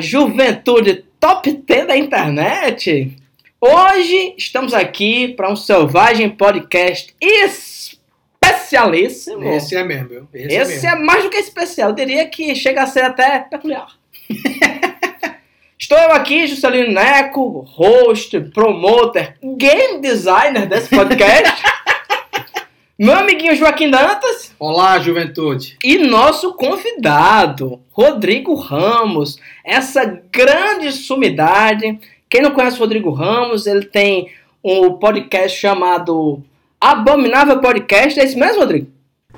[0.00, 3.16] Juventude top 10 da internet!
[3.60, 9.42] Hoje estamos aqui para um selvagem podcast especialíssimo.
[9.42, 10.28] Esse é mesmo?
[10.32, 11.06] Esse, é Esse é, mesmo.
[11.06, 13.88] mais do que especial, eu diria que chega a ser até peculiar.
[15.78, 21.62] Estou eu aqui, Juscelino Neco, host, promoter, game designer desse podcast.
[22.98, 25.78] Meu amiguinho Joaquim Dantas Olá, juventude.
[25.84, 29.38] e nosso convidado, Rodrigo Ramos.
[29.64, 31.96] Essa grande sumidade.
[32.28, 34.32] Quem não conhece o Rodrigo Ramos, ele tem
[34.64, 36.42] um podcast chamado
[36.80, 38.18] Abominável Podcast.
[38.18, 38.88] É isso mesmo, Rodrigo?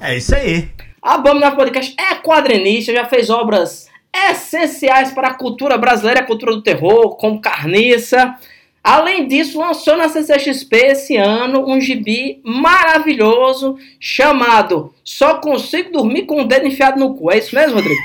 [0.01, 0.70] É isso aí.
[1.02, 3.90] Abominável Podcast é quadrinista, já fez obras
[4.30, 8.34] essenciais para a cultura brasileira, a cultura do terror, como Carniça.
[8.83, 16.41] Além disso, lançou na CCXP esse ano um gibi maravilhoso chamado Só Consigo Dormir com
[16.41, 17.30] o Dedo Enfiado no Cu.
[17.30, 18.01] É isso mesmo, Rodrigo?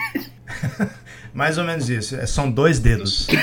[1.34, 2.16] Mais ou menos isso.
[2.16, 3.28] É, São dois dedos.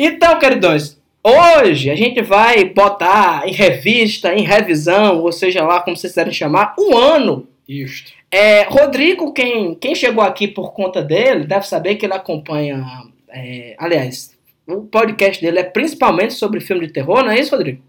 [0.00, 5.96] Então, queridões, hoje a gente vai botar em revista, em revisão, ou seja lá como
[5.96, 8.12] vocês quiserem chamar, um ano Isto.
[8.30, 12.86] É, Rodrigo, quem, quem chegou aqui por conta dele, deve saber que ele acompanha.
[13.28, 14.37] é, aliás,
[14.68, 17.82] o podcast dele é principalmente sobre filme de terror, não é isso, Rodrigo?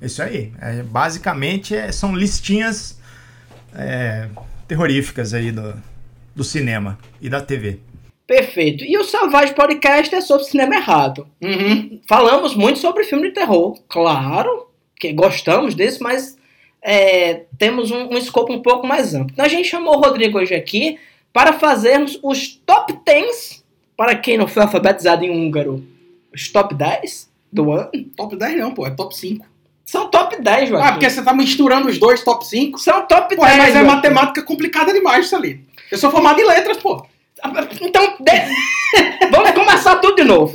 [0.00, 0.52] Isso aí.
[0.60, 3.00] É, basicamente é- são listinhas
[3.74, 4.28] é,
[4.68, 5.74] terroríficas aí do,
[6.34, 7.80] do cinema e da TV.
[8.26, 8.84] Perfeito.
[8.84, 11.26] E o Salvage Podcast é sobre cinema errado.
[11.42, 12.00] Uhum.
[12.06, 16.36] Falamos muito sobre filme de terror, claro, que gostamos desse, mas
[16.80, 19.30] é, temos um, um escopo um pouco mais amplo.
[19.32, 20.98] Então a gente chamou o Rodrigo hoje aqui
[21.32, 23.63] para fazermos os top 10,
[23.96, 25.84] para quem não foi alfabetizado em húngaro,
[26.34, 27.90] os top 10 do ano.
[28.16, 28.86] Top 10 não, pô.
[28.86, 29.46] É top 5.
[29.84, 30.86] São top 10, Joaquim.
[30.88, 32.78] Ah, porque você tá misturando os dois top 5?
[32.78, 33.38] São top 10.
[33.38, 33.86] Pô, mas é Joaquim.
[33.86, 35.64] matemática complicada demais isso ali.
[35.90, 37.04] Eu sou formado em letras, pô.
[37.82, 40.52] Então, de- vamos começar tudo de novo.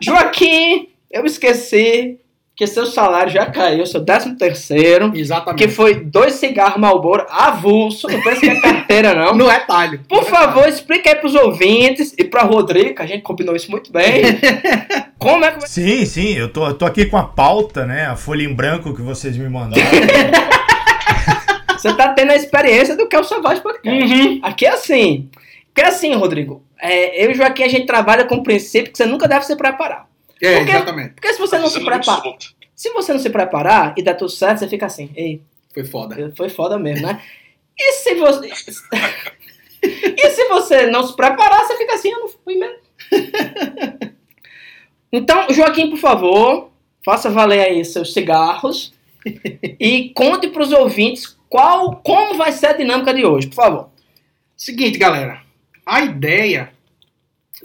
[0.00, 2.18] Joaquim, eu esqueci
[2.56, 5.62] que seu salário já caiu, seu décimo terceiro, Exatamente.
[5.62, 9.36] que foi dois cigarros Marlboro avulso, não pensa que é carteira não.
[9.36, 10.00] No retalho.
[10.08, 13.92] Por favor, explica aí pros ouvintes e pra Rodrigo, que a gente combinou isso muito
[13.92, 14.22] bem,
[15.18, 15.68] como é que vai...
[15.68, 16.32] Sim, sim.
[16.32, 18.06] Eu tô, eu tô aqui com a pauta, né?
[18.06, 19.84] A folha em branco que vocês me mandaram.
[21.76, 24.14] Você tá tendo a experiência do que é o Savage Podcast.
[24.14, 24.40] Uhum.
[24.42, 25.28] Aqui é assim.
[25.66, 28.96] Porque assim, Rodrigo, é, eu e o Joaquim, a gente trabalha com o princípio que
[28.96, 30.06] você nunca deve se preparar.
[30.42, 31.14] É, Porque- exatamente.
[31.14, 32.22] Porque se você não se prepara,
[32.74, 35.40] se você não se preparar e der tudo certo, você fica assim, ei,
[35.72, 36.32] Foi foda.
[36.36, 37.22] foi foda mesmo, né?
[37.78, 38.48] E se você.
[39.82, 42.76] e se você não se preparar, você fica assim, eu não fui mesmo.
[45.12, 46.70] Então, Joaquim, por favor,
[47.02, 48.92] faça valer aí seus cigarros
[49.80, 53.88] e conte para os ouvintes qual, como vai ser a dinâmica de hoje, por favor.
[54.56, 55.40] Seguinte, galera.
[55.86, 56.72] A ideia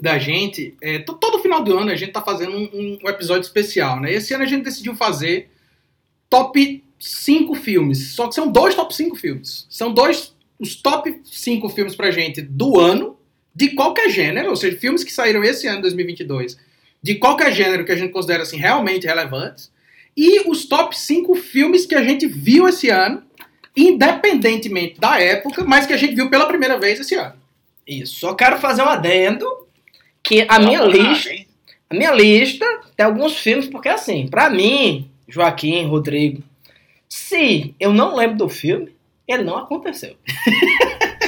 [0.02, 0.98] da gente é.
[0.98, 4.12] to- Todo final do ano a gente tá fazendo um, um episódio especial, né?
[4.12, 5.48] Esse ano a gente decidiu fazer
[6.28, 8.08] top 5 filmes.
[8.14, 9.64] Só que são dois top 5 filmes.
[9.70, 10.34] São dois.
[10.58, 13.16] Os top 5 filmes pra gente do ano,
[13.54, 16.56] de qualquer gênero, ou seja, filmes que saíram esse ano, 2022,
[17.02, 19.70] de qualquer gênero que a gente considera assim realmente relevantes.
[20.16, 23.22] E os top 5 filmes que a gente viu esse ano,
[23.76, 27.34] independentemente da época, mas que a gente viu pela primeira vez esse ano.
[27.86, 29.46] Isso, só quero fazer um adendo
[30.22, 31.30] que a minha lista,
[31.90, 32.66] a minha lista
[32.96, 36.42] tem alguns filmes, porque assim, pra mim, Joaquim, Rodrigo,
[37.08, 38.90] se eu não lembro do filme,
[39.26, 40.14] ele não aconteceu.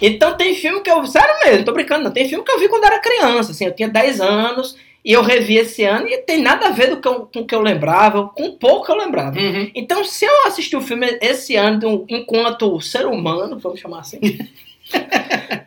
[0.00, 2.68] então tem filme que eu, sério mesmo, tô brincando, não, tem filme que eu vi
[2.68, 6.42] quando era criança, assim, eu tinha 10 anos e eu revi esse ano e tem
[6.42, 8.96] nada a ver do que eu- com o que eu lembrava, com pouco que eu
[8.96, 9.38] lembrava.
[9.38, 9.70] Uhum.
[9.74, 14.18] Então, se eu assistir o filme esse ano enquanto ser humano, vamos chamar assim,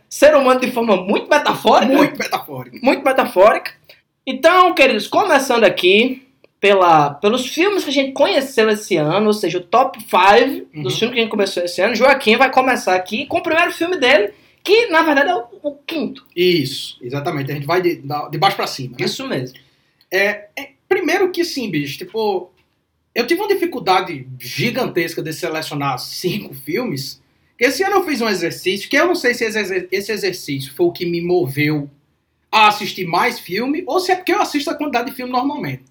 [0.09, 2.77] ser humano de forma muito metafórica, Muito metafórico.
[2.83, 3.71] muito metafórica.
[4.25, 6.27] Então, queridos, começando aqui
[6.59, 10.83] pela, pelos filmes que a gente conheceu esse ano, ou seja, o top 5 Uhum.
[10.83, 11.95] dos filmes que a gente começou esse ano.
[11.95, 14.33] Joaquim vai começar aqui com o primeiro filme dele,
[14.63, 16.25] que na verdade é o, o quinto.
[16.35, 17.51] Isso, exatamente.
[17.51, 17.97] A gente vai de,
[18.31, 19.05] de baixo pra cima, né?
[19.05, 19.57] Isso mesmo.
[20.89, 22.49] Primeiro que sim, bicho, tipo,
[23.13, 27.21] eu tive uma dificuldade gigantesca de selecionar cinco filmes.
[27.59, 30.73] Esse ano eu fiz um exercício, que eu não sei se esse exer- esse exercício
[30.75, 31.89] foi o que me moveu
[32.51, 35.83] a assistir mais filme, ou se é porque eu assisto a quantidade de filme normalmente.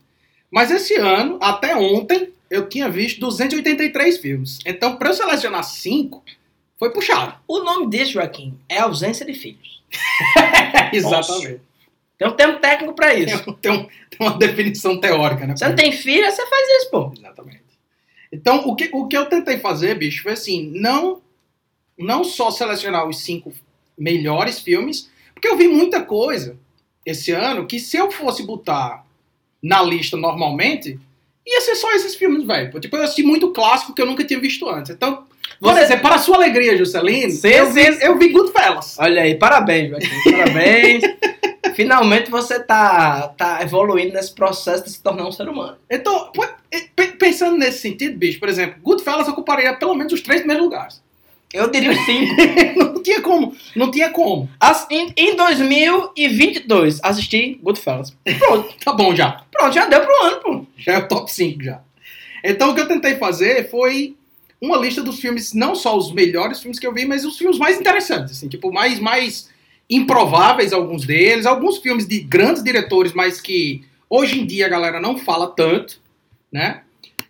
[0.50, 4.58] Mas esse ano, até ontem, eu tinha visto 283 filmes.
[4.64, 6.22] Então, pra eu selecionar cinco,
[6.78, 7.34] foi puxado.
[7.48, 9.82] O nome desse, Joaquim, é ausência de filhos.
[10.92, 11.60] Exatamente.
[12.19, 13.42] Tem um termo técnico pra isso.
[13.44, 15.56] Tem, tem um- tem uma definição teórica, né?
[15.56, 17.12] Você não tem filho, você faz isso, pô.
[17.16, 17.62] Exatamente.
[18.32, 21.20] Então, o que, o que eu tentei fazer, bicho, foi assim, não,
[21.98, 23.52] não só selecionar os cinco
[23.98, 26.56] melhores filmes, porque eu vi muita coisa
[27.04, 29.04] esse ano que se eu fosse botar
[29.62, 30.98] na lista normalmente,
[31.46, 32.78] ia ser só esses filmes, velho.
[32.81, 34.90] Tipo, eu assisti muito clássico que eu nunca tinha visto antes.
[34.90, 35.25] Então,
[35.60, 38.96] por Você- exemplo, para a sua alegria, Juscelino, eu, vi, eu vi Goodfellas.
[38.98, 40.31] Olha aí, parabéns, Joaquim.
[40.32, 41.02] Parabéns.
[41.75, 45.76] Finalmente você tá, tá evoluindo nesse processo de se tornar um ser humano.
[45.90, 46.32] Então,
[47.19, 51.02] pensando nesse sentido, bicho, por exemplo, Goodfellas ocuparia pelo menos os três primeiros lugares.
[51.52, 52.34] Eu diria cinco.
[52.76, 54.48] não tinha como, não tinha como.
[54.60, 58.16] As- em, em 2022, assisti Goodfellas.
[58.38, 59.43] Pronto, Tá bom já.
[59.50, 60.66] pronto, já deu pro ano, pô.
[60.76, 61.81] Já é o top 5 já.
[62.44, 64.16] Então o que eu tentei fazer foi
[64.60, 67.58] uma lista dos filmes, não só os melhores filmes que eu vi, mas os filmes
[67.58, 69.48] mais interessantes, assim, tipo, mais, mais
[69.88, 75.00] improváveis alguns deles, alguns filmes de grandes diretores, mas que hoje em dia a galera
[75.00, 76.00] não fala tanto,
[76.50, 76.82] né?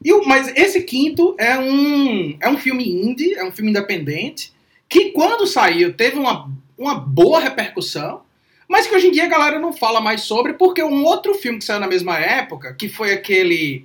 [0.07, 4.53] E o, mas esse quinto é um, é um filme indie, é um filme independente,
[4.89, 6.49] que quando saiu teve uma,
[6.79, 8.23] uma boa repercussão,
[8.69, 11.59] mas que hoje em dia a galera não fala mais sobre, porque um outro filme
[11.59, 13.85] que saiu na mesma época, que foi aquele.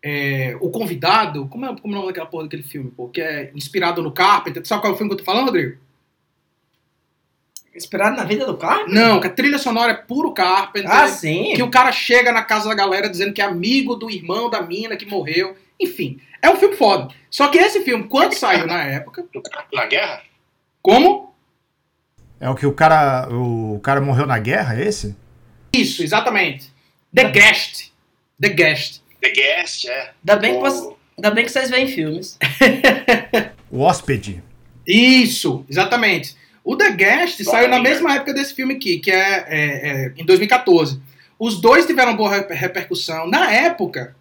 [0.00, 3.08] é, o Convidado, como é, como é o nome daquela porra daquele filme, pô?
[3.08, 4.64] Que é inspirado no Carpenter.
[4.64, 5.76] Sabe qual é o filme que eu tô falando, Rodrigo?
[7.76, 8.86] Inspirado na vida do carro?
[8.88, 10.90] Não, que a trilha sonora é puro Carpenter.
[10.90, 11.52] Ah, sim.
[11.54, 14.62] que o cara chega na casa da galera dizendo que é amigo do irmão da
[14.62, 15.56] mina que morreu.
[15.78, 17.08] Enfim, é um filme foda.
[17.30, 19.24] Só que esse filme, quando saiu na época.
[19.72, 20.22] Na guerra?
[20.80, 21.34] Como?
[22.40, 23.28] É o que o cara.
[23.30, 25.14] O cara morreu na guerra, é esse?
[25.74, 26.72] Isso, exatamente.
[27.14, 27.90] The Guest.
[28.40, 29.02] The Guest.
[29.20, 30.10] The Guest, é.
[30.22, 32.38] Ainda bem, que O- você- ainda bem que vocês veem filmes.
[33.70, 34.42] O hóspede.
[34.86, 36.36] Isso, exatamente.
[36.68, 40.14] O The Guest Olha saiu na mesma época desse filme aqui, que é, é, é,
[40.16, 41.00] em 2014.
[41.38, 43.28] Os dois tiveram boa reper- repercussão.
[43.28, 44.16] Na época,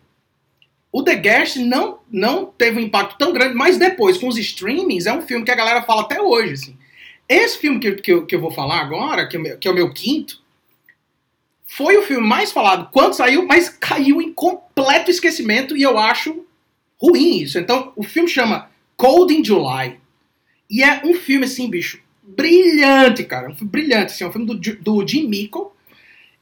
[0.91, 5.07] o The Guest não, não teve um impacto tão grande, mas depois, com os streamings,
[5.07, 6.53] é um filme que a galera fala até hoje.
[6.53, 6.77] Assim.
[7.27, 9.57] Esse filme que, eu- que, eu, que eu vou falar agora, que é, o meu,
[9.57, 10.39] que é o meu quinto,
[11.65, 16.45] foi o filme mais falado quando saiu, mas caiu em completo esquecimento e eu acho
[17.01, 17.57] ruim isso.
[17.57, 19.99] Então, o filme chama Cold in July.
[20.69, 23.49] E é um filme, assim, bicho, brilhante, cara.
[23.49, 25.67] Um filme brilhante, assim, é um filme do, do Jim Mickle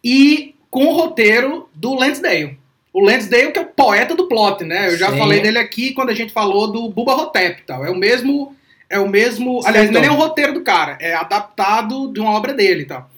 [0.03, 2.57] e com o roteiro do Lansdale.
[2.91, 4.93] O Lansdale que é o poeta do plot, né?
[4.93, 5.17] Eu já Sim.
[5.17, 7.85] falei dele aqui quando a gente falou do Bubba Hotep e tal.
[7.85, 8.55] É o mesmo...
[8.89, 9.61] É o mesmo...
[9.65, 10.97] Aliás, não é nem o roteiro do cara.
[11.01, 13.09] É adaptado de uma obra dele e tal.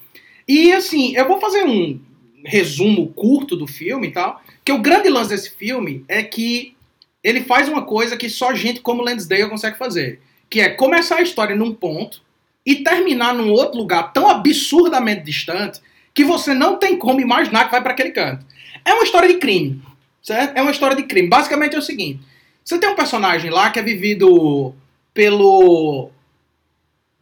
[0.48, 2.00] E, assim, eu vou fazer um
[2.46, 4.42] resumo curto do filme e tal.
[4.64, 6.76] Que o grande lance desse filme é que
[7.22, 11.22] ele faz uma coisa que só gente como Lansdale consegue fazer que é começar a
[11.22, 12.22] história num ponto
[12.66, 15.80] e terminar num outro lugar tão absurdamente distante
[16.14, 18.46] que você não tem como imaginar que vai para aquele canto.
[18.84, 19.82] É uma história de crime,
[20.22, 20.58] certo?
[20.58, 21.28] É uma história de crime.
[21.28, 22.20] Basicamente é o seguinte:
[22.64, 24.74] você tem um personagem lá que é vivido
[25.14, 26.10] pelo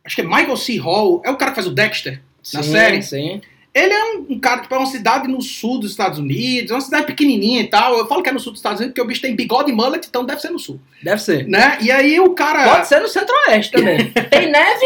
[0.05, 0.77] acho que é Michael C.
[0.77, 2.21] Hall, é o cara que faz o Dexter
[2.53, 3.01] na sim, série.
[3.01, 3.41] Sim.
[3.73, 6.73] Ele é um, um cara, tipo, é uma cidade no sul dos Estados Unidos, é
[6.75, 7.97] uma cidade pequenininha e tal.
[7.97, 9.73] Eu falo que é no sul dos Estados Unidos porque o bicho tem bigode e
[9.73, 11.47] mullet, então deve ser no sul, Deve ser.
[11.47, 11.79] né?
[11.81, 12.69] E aí o cara...
[12.69, 14.11] Pode ser no centro-oeste também.
[14.29, 14.85] Tem neve,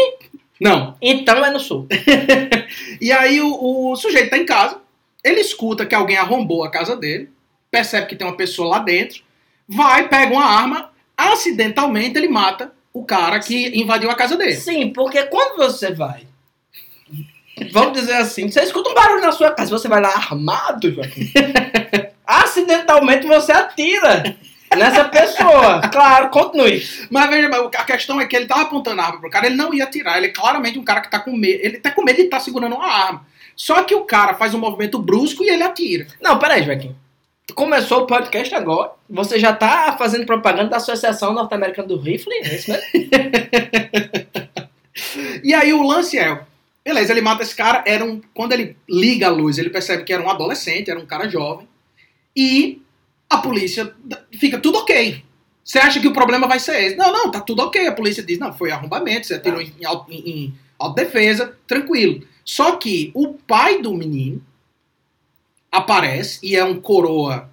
[0.60, 1.86] Não, então é no sul.
[3.00, 4.80] E aí o, o sujeito tá em casa,
[5.22, 7.30] ele escuta que alguém arrombou a casa dele,
[7.70, 9.22] percebe que tem uma pessoa lá dentro,
[9.68, 14.56] vai, pega uma arma, acidentalmente ele mata o cara que invadiu a casa dele.
[14.56, 16.26] Sim, porque quando você vai.
[17.72, 21.30] Vamos dizer assim, você escuta um barulho na sua casa, você vai lá armado, Joaquim.
[22.26, 24.36] Acidentalmente você atira
[24.76, 25.80] nessa pessoa.
[25.88, 26.86] Claro, continue.
[27.10, 29.72] Mas veja, a questão é que ele tava apontando a arma pro cara, ele não
[29.72, 32.16] ia atirar, ele é claramente um cara que tá com medo, ele tá com medo
[32.16, 33.26] de tá segurando uma arma.
[33.56, 36.06] Só que o cara faz um movimento brusco e ele atira.
[36.20, 36.94] Não, peraí, Joaquim.
[37.54, 38.92] Começou o podcast agora.
[39.08, 42.32] Você já tá fazendo propaganda da Associação Norte-Americana do Rifle?
[42.34, 42.84] É isso mesmo?
[45.42, 46.40] E aí o lance é,
[46.84, 50.12] beleza, ele mata esse cara, era um, quando ele liga a luz, ele percebe que
[50.12, 51.68] era um adolescente, era um cara jovem,
[52.34, 52.82] e
[53.30, 53.94] a polícia
[54.32, 55.24] fica tudo ok.
[55.64, 56.96] Você acha que o problema vai ser esse?
[56.96, 57.86] Não, não, tá tudo ok.
[57.86, 62.26] A polícia diz, não, foi arrombamento, você atirou em, auto- em, em autodefesa, tranquilo.
[62.44, 64.42] Só que o pai do menino
[65.70, 67.50] aparece e é um coroa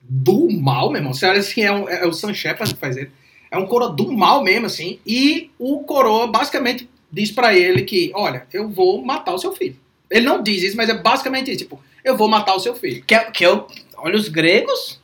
[0.00, 1.12] do mal, meu irmão.
[1.12, 3.10] Você olha assim, é, um- é o Sam Shepard que faz ele.
[3.50, 5.00] É um coroa do mal mesmo, assim.
[5.04, 9.76] E o coroa basicamente diz pra ele que, olha, eu vou matar o seu filho.
[10.08, 11.58] Ele não diz isso, mas é basicamente isso.
[11.58, 13.04] Tipo, eu vou matar o seu filho.
[13.04, 14.99] Que, que eu, olha os gregos.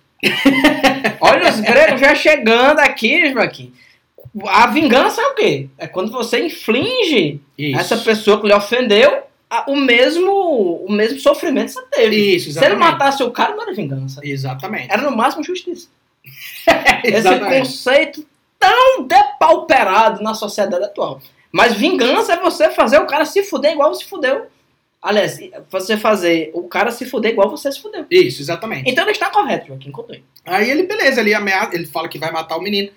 [1.21, 3.73] Olha os gregos já chegando aqui, Joaquim.
[4.47, 5.68] A vingança é o quê?
[5.78, 7.78] É quando você inflige Isso.
[7.78, 9.23] essa pessoa que lhe ofendeu
[9.66, 12.37] o mesmo, o mesmo sofrimento que você teve.
[12.37, 14.21] Isso, Se ele matasse o cara, não era vingança.
[14.23, 14.92] Exatamente.
[14.92, 15.88] Era no máximo justiça.
[17.04, 18.26] Esse conceito
[18.59, 21.21] tão depauperado na sociedade atual.
[21.52, 24.47] Mas vingança é você fazer o cara se fuder igual você fudeu.
[25.06, 25.38] Aliás,
[25.70, 28.04] você fazer o cara se fuder igual você se fudeu.
[28.10, 28.90] Isso, exatamente.
[28.90, 30.25] Então ele está correto, Joaquim, continue.
[30.44, 32.90] Aí ele, beleza, ele ameaça, ele fala que vai matar o menino.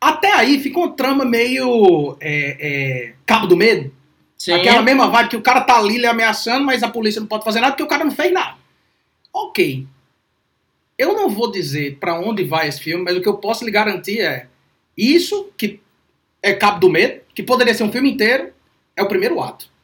[0.00, 3.94] Até aí fica uma trama meio é, é, cabo do medo.
[4.36, 4.54] Sim.
[4.54, 7.44] Aquela mesma vibe que o cara tá ali lhe ameaçando, mas a polícia não pode
[7.44, 8.56] fazer nada porque o cara não fez nada.
[9.32, 9.86] Ok.
[10.98, 13.70] Eu não vou dizer pra onde vai esse filme, mas o que eu posso lhe
[13.70, 14.48] garantir é
[14.96, 15.78] isso que
[16.42, 18.52] é Cabo do Medo, que poderia ser um filme inteiro,
[18.96, 19.75] é o primeiro ato.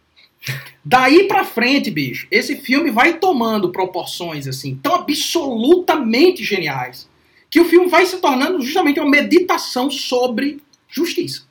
[0.84, 7.08] Daí pra frente, bicho, esse filme vai tomando proporções assim tão absolutamente geniais
[7.48, 11.42] que o filme vai se tornando justamente uma meditação sobre justiça.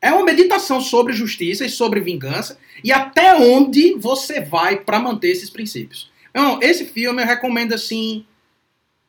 [0.00, 5.28] É uma meditação sobre justiça e sobre vingança e até onde você vai para manter
[5.28, 6.10] esses princípios.
[6.30, 8.24] Então, esse filme eu recomendo assim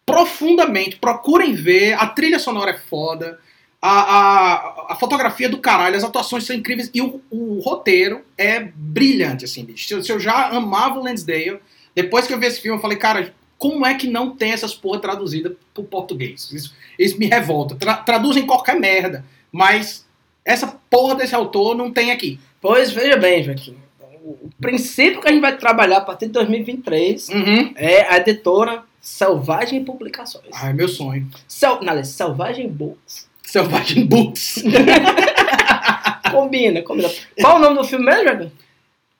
[0.06, 0.98] profundamente.
[0.98, 1.94] Procurem ver.
[1.94, 3.40] A trilha sonora é foda.
[3.82, 8.60] A, a, a fotografia do caralho, as atuações são incríveis e o, o roteiro é
[8.76, 9.88] brilhante, assim, bicho.
[9.88, 11.60] Se eu, se eu já amava o Lansdale,
[11.96, 14.74] depois que eu vi esse filme, eu falei, cara, como é que não tem essas
[14.76, 16.52] porra traduzida pro português?
[16.52, 17.76] Isso, isso me revolta.
[17.76, 20.06] Tra, traduzem qualquer merda, mas
[20.46, 22.40] essa porra desse autor não tem aqui.
[22.62, 23.76] Pois veja bem, Joaquim.
[24.24, 27.74] O princípio que a gente vai trabalhar a partir de 2023 Uhum.
[27.76, 30.46] é a editora Selvagem Publicações.
[30.54, 31.28] Ah, é meu sonho.
[31.48, 33.28] Sel, não, aliás, Selvagem Books.
[33.52, 34.64] Selvagem Books.
[36.32, 37.10] Combina, combina.
[37.42, 38.50] Qual o nome do filme mesmo?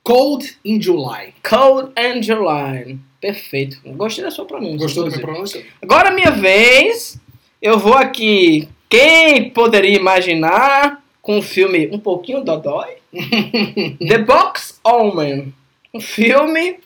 [0.02, 1.34] Cold in July.
[1.44, 2.98] Cold Angeline.
[3.20, 3.82] Perfeito.
[3.84, 4.78] Gostei da sua pronúncia.
[4.78, 5.66] Gostou da minha pronúncia?
[5.82, 7.20] Agora é minha vez.
[7.62, 8.70] Eu vou aqui.
[8.90, 13.00] Quem poderia imaginar com um filme um pouquinho dodói?
[14.08, 15.54] The Box Omen.
[15.94, 16.80] Um filme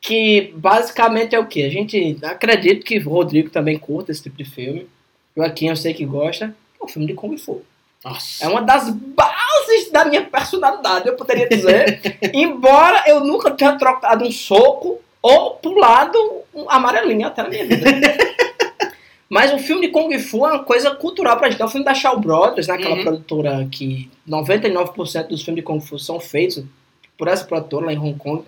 [0.00, 1.64] que basicamente é o que?
[1.64, 4.88] A gente acredita que o Rodrigo também curta esse tipo de filme.
[5.36, 6.56] Joaquim eu sei que gosta.
[6.80, 7.62] É um filme de Kung Fu.
[8.04, 8.44] Nossa.
[8.44, 12.00] É uma das bases da minha personalidade, eu poderia dizer.
[12.32, 16.16] embora eu nunca tenha trocado um soco ou pulado
[16.54, 17.90] um amarelinho até na minha vida.
[19.28, 21.60] Mas o filme de Kung Fu é uma coisa cultural pra gente.
[21.60, 22.74] É um filme da Shaw Brothers, né?
[22.74, 23.02] aquela Uhum.
[23.02, 26.64] produtora que 99% dos filmes de Kung Fu são feitos
[27.16, 28.44] por essa produtora lá em Hong Kong.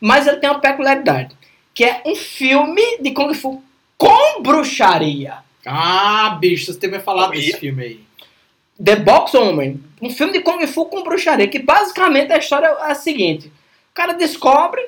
[0.00, 1.34] Mas ele tem uma peculiaridade,
[1.74, 3.62] que é um filme de Kung Fu
[3.96, 5.38] com bruxaria.
[5.70, 7.36] Ah, bicho, você teve falado Oi.
[7.36, 8.00] desse filme aí.
[8.82, 12.90] The Box Woman, um filme de Kung Fu com bruxaria, que basicamente a história é
[12.90, 14.80] a seguinte: o cara descobre,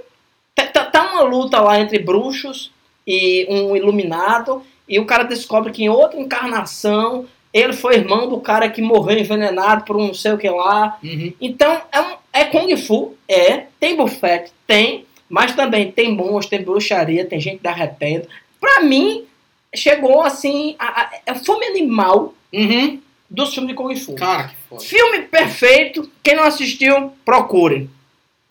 [0.54, 2.72] tá, tá- tá uma luta lá entre bruxos
[3.06, 8.38] e um iluminado, e o cara descobre que em outra encarnação ele foi irmão do
[8.38, 10.96] cara que morreu envenenado por um não sei o que lá.
[11.02, 11.32] Uhum.
[11.40, 16.62] Então é, um, é Kung Fu, é, tem bufete, tem, mas também tem monstros, tem
[16.62, 18.28] bruxaria, tem gente derretendo.
[18.60, 19.24] Pra mim,
[19.74, 23.00] chegou assim, a, a, é o filme animal Uhum.
[23.28, 24.14] dos filmes de Kung Fu.
[24.16, 24.82] Cara, que foda.
[24.82, 26.10] Filme perfeito.
[26.22, 27.88] Quem não assistiu, procure.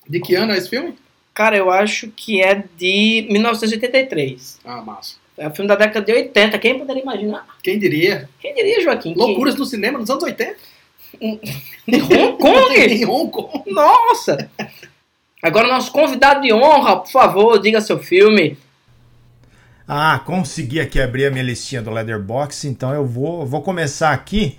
[0.07, 0.95] De que ano é esse filme?
[1.33, 4.59] Cara, eu acho que é de 1983.
[4.65, 5.15] Ah, massa.
[5.38, 6.57] É um filme da década de 80.
[6.59, 7.45] Quem poderia imaginar?
[7.63, 8.29] Quem diria?
[8.41, 9.13] Quem diria, Joaquim?
[9.13, 10.55] que- Loucuras no cinema nos anos 80?
[11.88, 12.75] De Hong Kong?
[12.79, 13.63] em Hong Kong.
[13.71, 14.49] Nossa!
[15.41, 18.57] Agora, nosso convidado de honra, por favor, diga seu filme.
[19.91, 24.55] Ah, consegui aqui abrir a minha listinha do Leatherbox, então eu vou, vou começar aqui.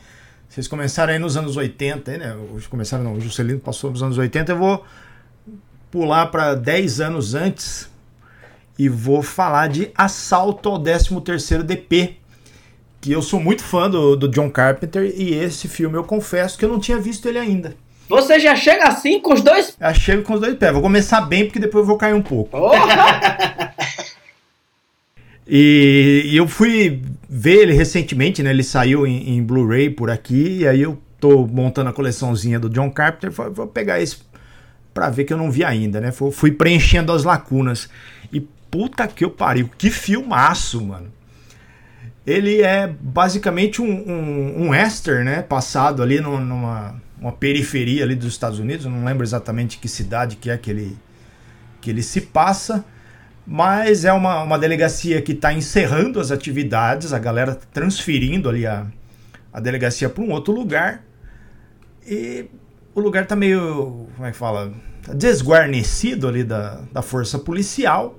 [0.49, 2.35] Vocês começaram aí nos anos 80, aí, né?
[2.53, 4.85] Hoje começaram, não, o Juscelino passou nos anos 80, eu vou
[5.89, 7.89] pular para 10 anos antes
[8.77, 12.17] e vou falar de Assalto ao 13º DP,
[13.01, 16.65] que eu sou muito fã do, do John Carpenter e esse filme eu confesso que
[16.65, 17.77] eu não tinha visto ele ainda.
[18.09, 19.77] Você já chega assim com os dois.
[19.79, 22.23] Eu chego com os dois pés, vou começar bem porque depois eu vou cair um
[22.23, 22.51] pouco.
[25.53, 28.51] E, e eu fui ver ele recentemente, né?
[28.51, 32.71] Ele saiu em, em Blu-ray por aqui, e aí eu tô montando a coleçãozinha do
[32.71, 34.19] John Carpenter, falei, vou pegar esse
[34.95, 36.13] pra ver que eu não vi ainda, né?
[36.13, 37.89] Fui, fui preenchendo as lacunas.
[38.33, 38.41] E
[38.71, 41.09] puta que eu pariu, que filmaço, mano.
[42.25, 45.43] Ele é basicamente um, um, um western, né?
[45.43, 49.87] Passado ali no- numa uma periferia ali dos Estados Unidos, eu não lembro exatamente que
[49.87, 50.97] cidade que é que ele,
[51.79, 52.83] que ele se passa.
[53.47, 58.67] Mas é uma, uma delegacia que está encerrando as atividades, a galera tá transferindo ali
[58.67, 58.87] a,
[59.53, 61.03] a delegacia para um outro lugar.
[62.07, 62.47] E
[62.95, 64.73] o lugar tá meio, como é que fala?
[65.15, 68.19] Desguarnecido ali da, da força policial.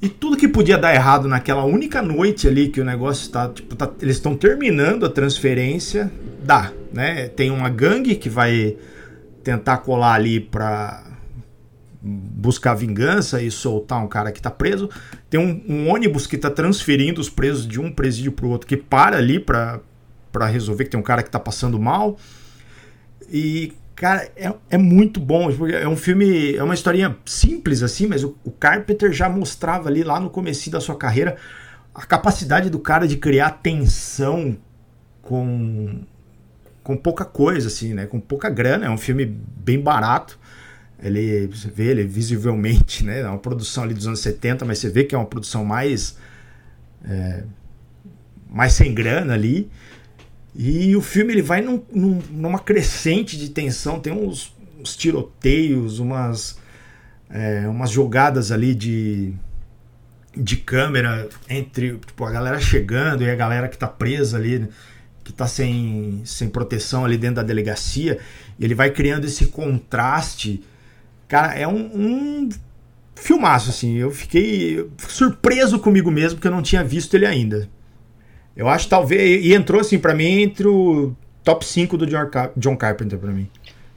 [0.00, 3.76] E tudo que podia dar errado naquela única noite ali que o negócio está, tipo,
[3.76, 6.10] tá- eles estão terminando a transferência,
[6.42, 7.28] dá, né?
[7.28, 8.76] Tem uma gangue que vai
[9.44, 11.04] tentar colar ali para
[12.02, 14.88] buscar vingança e soltar um cara que tá preso.
[15.28, 18.76] Tem um, um ônibus que tá transferindo os presos de um presídio pro outro que
[18.76, 19.80] para ali pra
[20.48, 22.16] resolver que tem um cara que tá passando mal.
[23.30, 25.50] E, cara, é, é muito bom.
[25.68, 30.02] É um filme, é uma historinha simples assim, mas o, o Carpenter já mostrava ali
[30.02, 31.36] lá no começo da sua carreira
[31.94, 34.56] a capacidade do cara de criar tensão
[35.20, 36.00] com
[36.82, 38.06] com pouca coisa assim, né?
[38.06, 38.86] Com pouca grana.
[38.86, 40.39] É um filme bem barato.
[41.02, 43.20] Ele, você vê ele visivelmente, né?
[43.20, 46.16] É uma produção ali dos anos 70, mas você vê que é uma produção mais
[47.04, 47.44] é,
[48.48, 49.70] mais sem grana ali.
[50.54, 56.00] E o filme ele vai num, num, numa crescente de tensão, tem uns, uns tiroteios,
[56.00, 56.58] umas,
[57.30, 59.32] é, umas jogadas ali de,
[60.36, 64.68] de câmera entre tipo, a galera chegando e a galera que tá presa ali,
[65.22, 68.18] que tá sem, sem proteção ali dentro da delegacia.
[68.58, 70.62] Ele vai criando esse contraste.
[71.30, 72.48] Cara, é um, um
[73.14, 73.96] filmaço, assim.
[73.96, 77.70] Eu fiquei surpreso comigo mesmo, porque eu não tinha visto ele ainda.
[78.56, 79.44] Eu acho talvez.
[79.44, 83.30] E entrou assim para mim entre o top 5 do John, Car John Carpenter para
[83.30, 83.48] mim.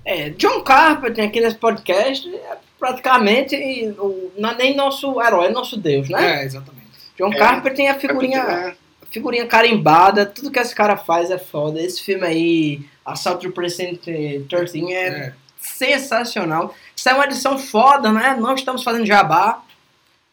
[0.06, 3.56] É, John Carpenter aqui nesse podcast é praticamente
[3.98, 6.42] o, não é nem nosso herói, é nosso Deus, né?
[6.42, 6.84] É, exatamente.
[7.18, 8.76] John É, Carpenter tem a figurinha, É,
[9.10, 11.82] figurinha carimbada, tudo que esse cara faz é foda.
[11.82, 14.06] Esse filme aí, Assault to Precinct
[14.48, 15.43] 13, é, É.
[15.74, 16.76] sensacional.
[16.96, 18.38] Isso é uma edição foda, né?
[18.40, 19.64] Não estamos fazendo jabá,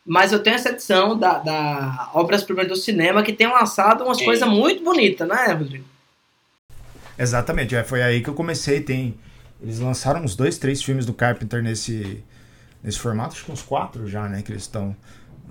[0.05, 4.21] mas eu tenho essa edição da, da Obras Primas do Cinema que tem lançado umas
[4.21, 5.85] coisas muito bonitas, né, Rodrigo?
[7.19, 8.81] Exatamente, é, foi aí que eu comecei.
[8.81, 9.15] Tem,
[9.61, 12.25] eles lançaram uns dois, três filmes do Carpenter nesse,
[12.83, 14.43] nesse formato, acho que uns quatro já, né?
[14.43, 14.97] Que eles estão.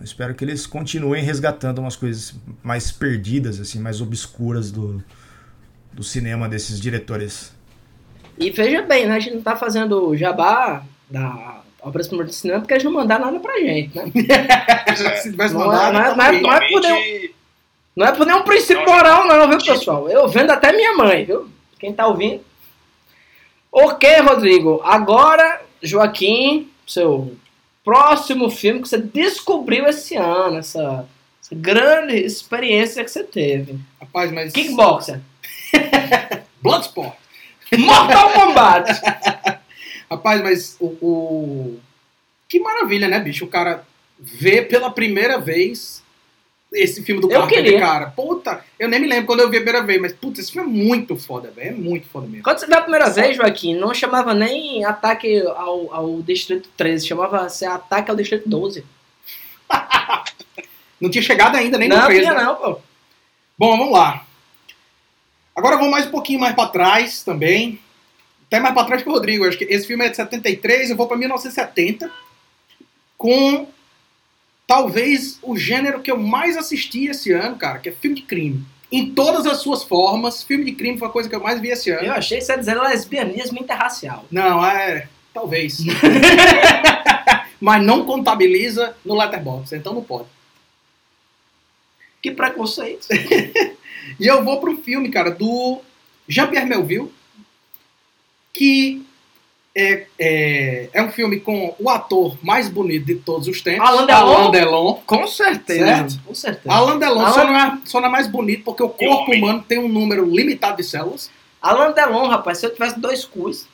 [0.02, 5.04] Espero que eles continuem resgatando umas coisas mais perdidas, assim, mais obscuras do,
[5.92, 7.52] do cinema desses diretores.
[8.40, 9.16] E veja bem, né?
[9.16, 13.26] A gente não tá fazendo jabá da Obras Primas do Cinema porque eles não mandaram
[13.26, 14.12] nada pra gente, né?
[15.24, 17.36] tivesse Não é- mandado, não é- não é- não é por Atualmente,
[17.96, 20.08] Não é por nenhum princípio moral, não, viu, pessoal?
[20.10, 21.50] Eu vendo até minha mãe, viu?
[21.78, 22.42] Quem tá ouvindo.
[23.72, 24.82] Ok, Rodrigo.
[24.84, 27.36] Agora, Joaquim, seu
[27.84, 31.06] próximo filme que você descobriu esse ano, essa,
[31.42, 33.78] essa grande experiência que você teve.
[34.00, 34.54] Rapaz, mas.
[34.54, 35.20] Kickboxer.
[36.62, 37.14] Bloodsport.
[37.78, 39.02] Mortal Kombat.
[40.10, 41.80] Rapaz, mas o, o-
[42.48, 43.46] Que maravilha, né, bicho?
[43.46, 43.84] O cara
[44.20, 46.04] vê pela primeira vez
[46.74, 48.08] esse filme do Carpenter, cara.
[48.12, 50.70] Puta, eu nem me lembro quando eu vi a primeira vez, mas puta, esse filme
[50.70, 51.70] é muito foda, velho.
[51.70, 52.44] É muito foda mesmo.
[52.44, 57.08] Quando você viu a primeira vez, Joaquim, não chamava nem ataque ao, ao Distrito 13,
[57.08, 58.84] chamava se ataque ao Distrito 12.
[61.00, 62.44] Não tinha chegado ainda nem no não, 13, tinha né?
[62.44, 62.80] não, pô.
[63.58, 64.26] Bom, vamos lá.
[65.60, 67.82] Agora vamos mais um pouquinho mais pra trás também.
[68.48, 69.46] Até mais pra trás que o Rodrigo.
[69.46, 72.10] Acho que esse filme é de 73, eu vou pra 1970.
[73.18, 73.68] Com
[74.66, 78.66] talvez o gênero que eu mais assisti esse ano, cara, que é filme de crime.
[78.90, 81.68] Em todas as suas formas, filme de crime foi a coisa que eu mais vi
[81.68, 82.08] esse ano.
[82.08, 84.26] Eu achei que você ia dizer lesbianismo interracial.
[84.32, 85.10] Não, é.
[85.34, 85.80] Talvez.
[87.60, 90.30] Mas não contabiliza no Letterboxd, então não pode.
[92.22, 93.10] Que preconceito.
[94.20, 95.80] E eu vou pro filme, cara, do
[96.28, 97.12] Jean-Pierre Melville,
[98.54, 99.06] que
[99.76, 104.06] é, é, é um filme com o ator mais bonito de todos os tempos, Alain
[104.06, 104.20] Delon.
[104.38, 104.94] Alain Delon.
[105.06, 105.86] Com certeza.
[105.86, 106.20] Certo.
[106.26, 106.74] Com certeza.
[106.76, 109.64] Alain Delon Alain- Só, não é, só não é mais bonito porque o corpo humano
[109.68, 111.30] tem um número limitado de células.
[111.62, 113.68] Alain Delon, rapaz, se eu tivesse dois cus,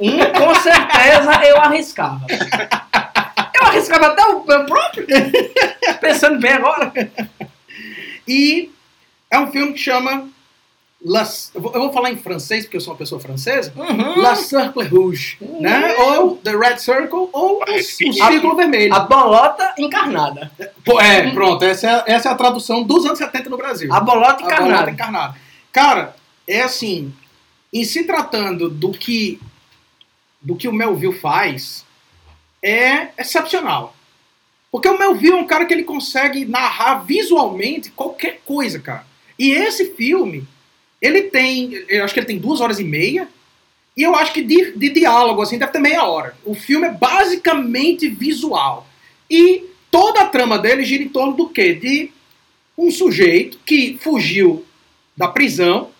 [0.00, 2.20] um com certeza eu arriscava.
[3.58, 5.06] Eu arriscava até o meu próprio.
[6.00, 6.92] Pensando bem agora.
[8.28, 8.70] E
[9.30, 10.28] é um filme que chama.
[11.04, 13.72] Las, eu, vou, eu vou falar em francês porque eu sou uma pessoa francesa.
[13.76, 14.18] Uhum.
[14.20, 15.94] La Cercle Rouge, né?
[15.98, 18.94] Ou The Red Circle, ou o, o Círculo Vermelho.
[18.94, 20.50] A bolota encarnada.
[20.84, 23.92] Pô, é, pronto, essa é, a- essa é a tradução dos anos 70 no Brasil.
[23.92, 24.90] A bolota A bolota encarnada.
[24.90, 25.36] encarnada.
[25.70, 26.16] Cara,
[26.48, 27.12] é assim,
[27.72, 29.38] em se tratando do que
[30.40, 31.84] do que o Melville faz,
[32.62, 33.94] é excepcional.
[34.72, 39.04] Porque o Melville é um cara que ele consegue narrar visualmente qualquer coisa, cara.
[39.38, 40.46] E esse filme,
[41.00, 43.28] ele tem, eu acho que ele tem duas horas e meia,
[43.96, 46.36] e eu acho que de, de diálogo, assim, deve ter meia hora.
[46.44, 48.86] O filme é basicamente visual.
[49.30, 51.74] E toda a trama dele gira em torno do quê?
[51.74, 52.10] De
[52.76, 54.64] um sujeito que fugiu
[55.16, 55.90] da prisão,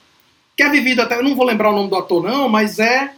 [0.55, 1.17] que é vivido até.
[1.17, 3.13] Eu não vou lembrar o nome do ator, não, mas é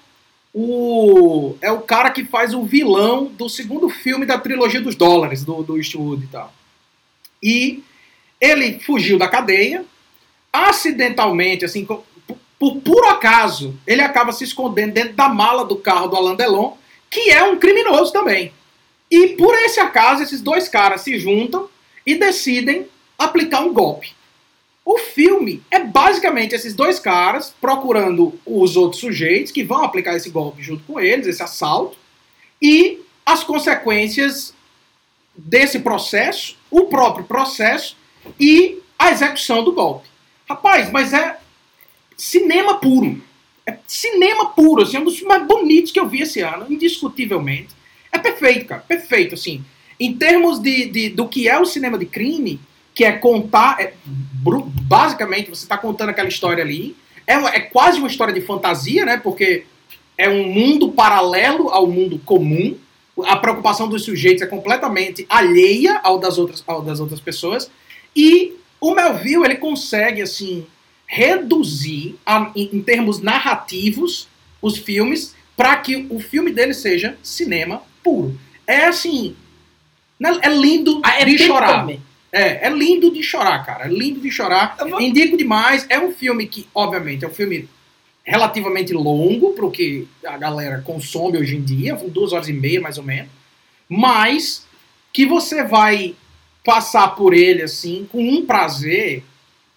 [0.54, 1.56] o.
[1.60, 5.62] É o cara que faz o vilão do segundo filme da trilogia dos dólares, do,
[5.62, 6.52] do Eastwood e tal.
[7.42, 7.82] E
[8.40, 9.84] ele fugiu da cadeia,
[10.66, 12.04] acidentalmente, assim, por,
[12.58, 16.72] por puro acaso, ele acaba se escondendo dentro da mala do carro do Alain Delon,
[17.10, 18.52] que é um criminoso também.
[19.10, 21.68] E por esse acaso, esses dois caras se juntam
[22.04, 22.86] e decidem
[23.18, 24.12] aplicar um golpe.
[24.84, 30.30] O filme é basicamente esses dois caras procurando os outros sujeitos que vão aplicar esse
[30.30, 31.98] golpe junto com eles, esse assalto,
[32.60, 34.54] e as consequências
[35.36, 37.96] desse processo, o próprio processo
[38.40, 40.08] e a execução do golpe.
[40.48, 41.38] Rapaz, mas é
[42.16, 43.20] cinema puro.
[43.66, 46.66] É cinema puro, assim, é um dos filmes mais bonitos que eu vi esse ano,
[46.70, 47.68] indiscutivelmente.
[48.10, 49.62] É perfeito, cara, perfeito, assim.
[50.00, 52.58] Em termos de, de do que é o cinema de crime,
[52.94, 53.92] que é contar, é,
[54.82, 59.18] basicamente você está contando aquela história ali, é, é quase uma história de fantasia, né?
[59.18, 59.64] Porque
[60.16, 62.74] é um mundo paralelo ao mundo comum.
[63.24, 67.70] A preocupação dos sujeitos é completamente alheia ao das outras, ao das outras pessoas.
[68.16, 70.66] E o Melville, ele consegue, assim,
[71.06, 74.28] reduzir, a, em, em termos narrativos,
[74.62, 78.38] os filmes, para que o filme dele seja cinema puro.
[78.66, 79.34] É assim.
[80.20, 81.80] né, É lindo Ah, é de chorar.
[81.80, 82.00] também.
[82.30, 83.86] É, é lindo de chorar, cara.
[83.86, 84.76] É lindo de chorar.
[84.78, 85.86] Vou- Indico demais.
[85.88, 87.68] É um filme que, obviamente, é um filme
[88.22, 92.98] relativamente longo pro que a galera consome hoje em dia, duas horas e meia, mais
[92.98, 93.30] ou menos.
[93.88, 94.66] Mas
[95.12, 96.14] que você vai
[96.68, 99.24] passar por ele, assim, com um prazer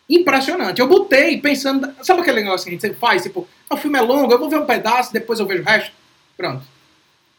[0.09, 0.81] impressionante.
[0.81, 1.89] Eu botei pensando...
[2.03, 3.23] Sabe aquele negócio que a gente sempre faz?
[3.23, 5.93] Tipo, o filme é longo, eu vou ver um pedaço, depois eu vejo o resto.
[6.35, 6.63] Pronto.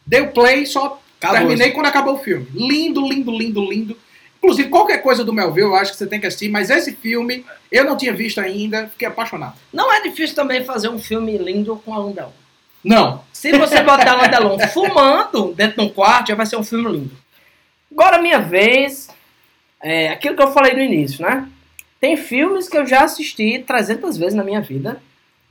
[0.06, 1.36] Dei o play, só Acabou.
[1.36, 2.46] terminei quando acabou o filme.
[2.54, 3.98] Lindo, lindo, lindo, lindo.
[4.38, 7.44] Inclusive, qualquer coisa do Melville eu acho que você tem que assistir, mas esse filme
[7.70, 9.56] eu não tinha visto ainda, fiquei apaixonado.
[9.70, 12.30] Não é difícil também fazer um filme lindo com Alain Delon.
[12.82, 13.22] Não.
[13.34, 16.90] Se você botar Alain Delon fumando dentro de um quarto, já vai ser um filme
[16.90, 17.14] lindo.
[17.92, 19.10] Agora, minha vez,
[19.82, 21.48] é aquilo que eu falei no início, né?
[22.00, 25.02] Tem filmes que eu já assisti 300 vezes na minha vida,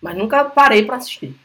[0.02, 1.36] mas nunca parei pra assistir.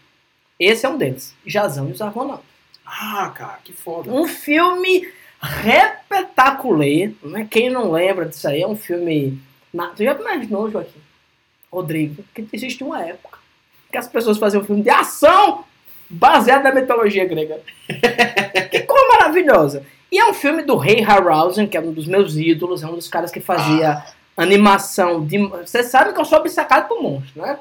[0.58, 2.44] Esse é um deles, Jazão e os Argonautas.
[2.84, 4.10] Ah, cara, que foda.
[4.10, 5.08] Um filme
[5.40, 7.46] repetaculê, né?
[7.50, 9.38] Quem não lembra disso aí, é um filme...
[9.72, 9.88] Na...
[9.88, 11.00] Tu já imaginou, Joaquim?
[11.70, 13.38] Rodrigo, que existe uma época
[13.90, 15.64] que as pessoas faziam um filme de ação
[16.08, 17.60] baseado na mitologia grega.
[18.70, 19.84] que coisa maravilhosa.
[20.10, 22.94] E é um filme do Ray Harryhausen, que é um dos meus ídolos, é um
[22.94, 24.04] dos caras que fazia
[24.36, 25.38] animação de...
[25.38, 27.58] Você sabe que eu sou obcecado por monstro, né?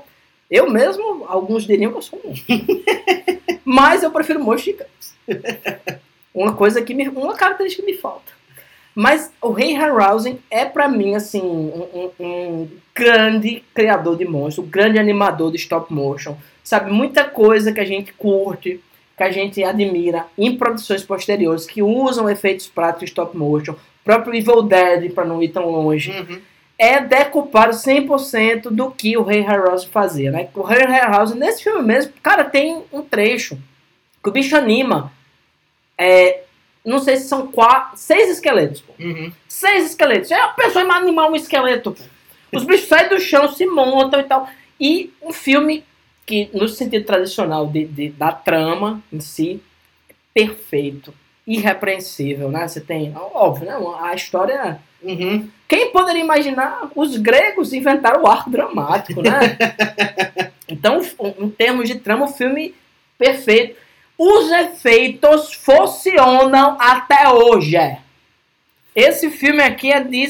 [0.50, 2.56] Eu mesmo, alguns diriam que eu sou um monstro.
[3.66, 5.16] Mas eu prefiro monstros gigantes.
[6.34, 7.08] Uma coisa que me...
[7.10, 8.32] Uma característica que me falta.
[8.94, 14.66] Mas o Ray Harryhausen é pra mim assim um, um- um grande criador de monstros,
[14.66, 18.80] um grande animador de stop motion, sabe muita coisa que a gente curte,
[19.18, 24.62] que a gente admira em produções posteriores que usam efeitos práticos stop motion, próprio Evil
[24.62, 26.40] Dead para não ir tão longe, Uhum.
[26.78, 30.50] é decupado 100% do que o Ray Harryhausen fazia, né?
[30.54, 33.58] O Ray Harryhausen nesse filme mesmo, cara, tem um trecho
[34.22, 35.12] que o bicho anima
[35.98, 36.42] é,
[36.84, 38.94] não sei se são quatro, seis esqueletos, pô.
[39.00, 39.32] Uhum.
[39.48, 40.30] Seis esqueletos.
[40.32, 42.04] É a pessoa vai animar um esqueleto, pô.
[42.58, 44.48] Os bichos saem do chão, se montam e tal.
[44.80, 45.84] E um filme
[46.26, 49.62] que, no sentido tradicional de, de- da trama em si,
[50.10, 51.14] é perfeito.
[51.48, 52.68] Irrepreensível, né?
[52.68, 53.78] Você tem, óbvio, né?
[54.02, 54.80] A história.
[55.04, 55.48] Uhum.
[55.68, 56.90] Quem poderia imaginar?
[56.96, 59.56] Os gregos inventaram o arco dramático, né?
[60.68, 61.00] então,
[61.40, 62.74] em termos de trama, o filme
[63.18, 63.78] perfeito.
[64.18, 67.76] Os efeitos funcionam até hoje.
[67.78, 68.00] é.
[68.96, 70.26] Esse filme aqui é de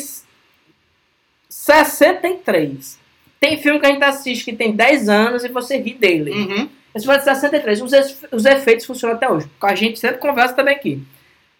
[1.49, 2.99] 63.
[3.39, 6.31] Tem filme que a gente assiste que tem 10 anos e você ri dele.
[6.31, 6.69] Uhum.
[6.95, 7.81] Esse foi de 63.
[7.81, 7.91] Os,
[8.31, 9.47] os efeitos funcionam até hoje.
[9.61, 11.03] A gente sempre conversa também aqui.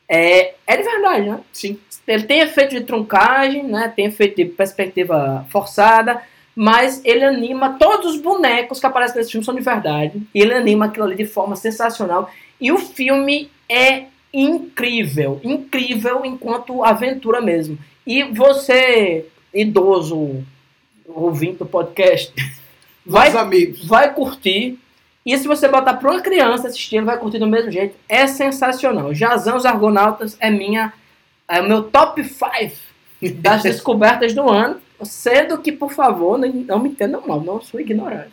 [0.08, 1.40] É, é de verdade, né?
[1.52, 1.78] Sim.
[2.08, 3.92] Ele tem efeito de truncagem, né?
[3.94, 6.22] Tem efeito de perspectiva forçada,
[6.56, 10.22] mas ele anima todos os bonecos que aparecem nesse filme são de verdade.
[10.34, 12.32] E ele anima aquilo ali de forma sensacional.
[12.62, 17.78] E o filme é incrível, incrível enquanto aventura mesmo.
[18.06, 20.44] E você, idoso,
[21.08, 22.34] ouvinte do podcast,
[23.06, 23.42] vai Vai...
[23.42, 23.86] amigos.
[23.86, 24.80] vai curtir.
[25.26, 27.96] E se você botar para uma criança assistir, ele vai curtir do mesmo jeito.
[28.08, 29.14] É sensacional.
[29.14, 30.94] Jazão os Argonautas é minha
[31.48, 32.76] é o meu top 5
[33.42, 34.82] das descobertas do ano.
[35.04, 38.32] Sendo que, por favor, não, não me entendam mal, não sou ignorante.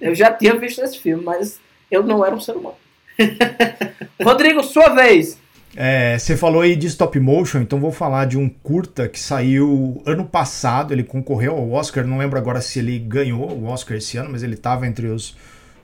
[0.00, 2.76] Eu já tinha visto esse filme, mas eu não era um ser humano.
[4.22, 5.38] Rodrigo, sua vez.
[5.78, 10.02] É, você falou aí de stop motion, então vou falar de um curta que saiu
[10.06, 10.94] ano passado.
[10.94, 14.42] Ele concorreu ao Oscar, não lembro agora se ele ganhou o Oscar esse ano, mas
[14.42, 15.36] ele estava entre os,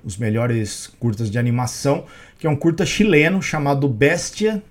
[0.02, 2.06] os melhores curtas de animação,
[2.38, 4.62] que é um curta chileno chamado Bestia,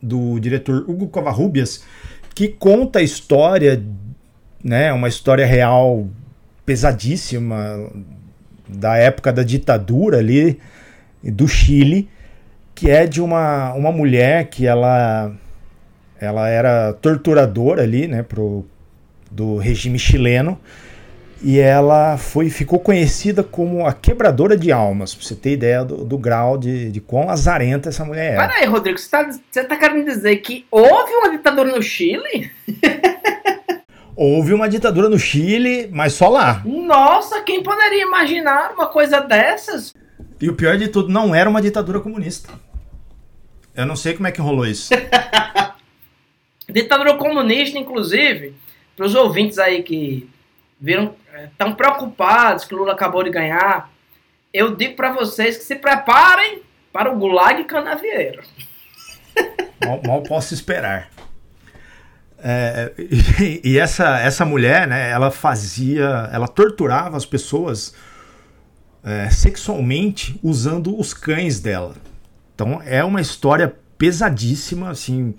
[0.00, 1.82] do diretor Hugo Covarrubias,
[2.32, 3.82] que conta a história,
[4.62, 6.06] né, uma história real
[6.64, 7.90] pesadíssima
[8.68, 10.60] da época da ditadura ali
[11.22, 12.08] do Chile,
[12.76, 15.32] que é de uma, uma mulher que ela
[16.20, 18.64] ela era torturadora ali, né, pro,
[19.30, 20.60] do regime chileno.
[21.42, 26.02] E ela foi, ficou conhecida como a quebradora de almas, pra você ter ideia do,
[26.02, 28.48] do grau de, de quão lazarenta essa mulher era.
[28.48, 32.50] Peraí, Rodrigo, você tá, você tá querendo dizer que houve uma ditadura no Chile?
[34.18, 36.62] Houve uma ditadura no Chile, mas só lá.
[36.64, 39.92] Nossa, quem poderia imaginar uma coisa dessas?
[40.40, 42.48] E o pior de tudo, não era uma ditadura comunista.
[43.76, 44.92] Eu não sei como é que rolou isso.
[46.68, 48.54] Ditadura comunista, inclusive,
[48.96, 50.28] para os ouvintes aí que
[50.80, 53.90] viram, estão preocupados que o Lula acabou de ganhar,
[54.52, 56.62] eu digo para vocês que se preparem
[56.92, 58.42] para o Gulag Canavieiro.
[59.84, 61.10] mal, mal posso esperar.
[62.38, 67.94] É, e, e essa, essa mulher, né, ela fazia, ela torturava as pessoas
[69.04, 71.94] é, sexualmente usando os cães dela.
[72.56, 75.34] Então é uma história pesadíssima, assim,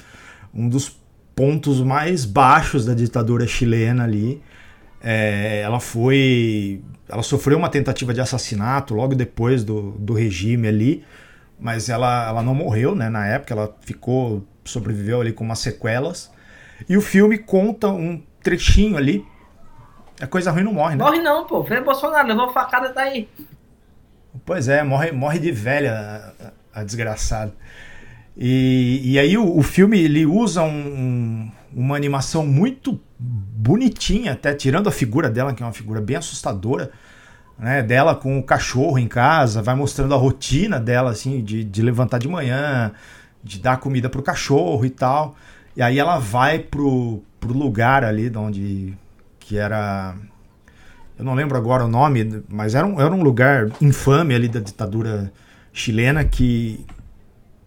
[0.53, 0.95] um dos
[1.35, 4.41] pontos mais baixos da ditadura chilena ali.
[5.01, 11.03] É, ela foi, ela sofreu uma tentativa de assassinato logo depois do, do regime ali,
[11.59, 13.09] mas ela, ela não morreu, né?
[13.09, 16.31] Na época ela ficou, sobreviveu ali com umas sequelas.
[16.87, 19.25] E o filme conta um trechinho ali.
[20.21, 21.03] A coisa ruim não morre, né?
[21.03, 21.63] Morre não, pô.
[21.63, 23.27] Vê Bolsonaro, levou facada, tá aí.
[24.45, 26.33] Pois é, morre, morre de velha
[26.79, 27.53] a, desgraçada.
[28.35, 34.53] E, e aí o, o, filme ele usa um, um, uma animação muito bonitinha, até
[34.53, 36.91] tirando a figura dela, que é uma figura bem assustadora,
[37.57, 37.81] né?
[37.81, 42.19] Dela com o cachorro em casa, vai mostrando a rotina dela, assim, de, de levantar
[42.19, 42.91] de manhã,
[43.43, 45.35] de dar comida pro cachorro e tal.
[45.75, 48.93] E aí ela vai pro, pro lugar ali de onde
[49.39, 50.15] que era
[51.17, 54.59] eu não lembro agora o nome, mas era um, era um lugar infame ali da
[54.59, 55.31] ditadura
[55.77, 56.85] chilena que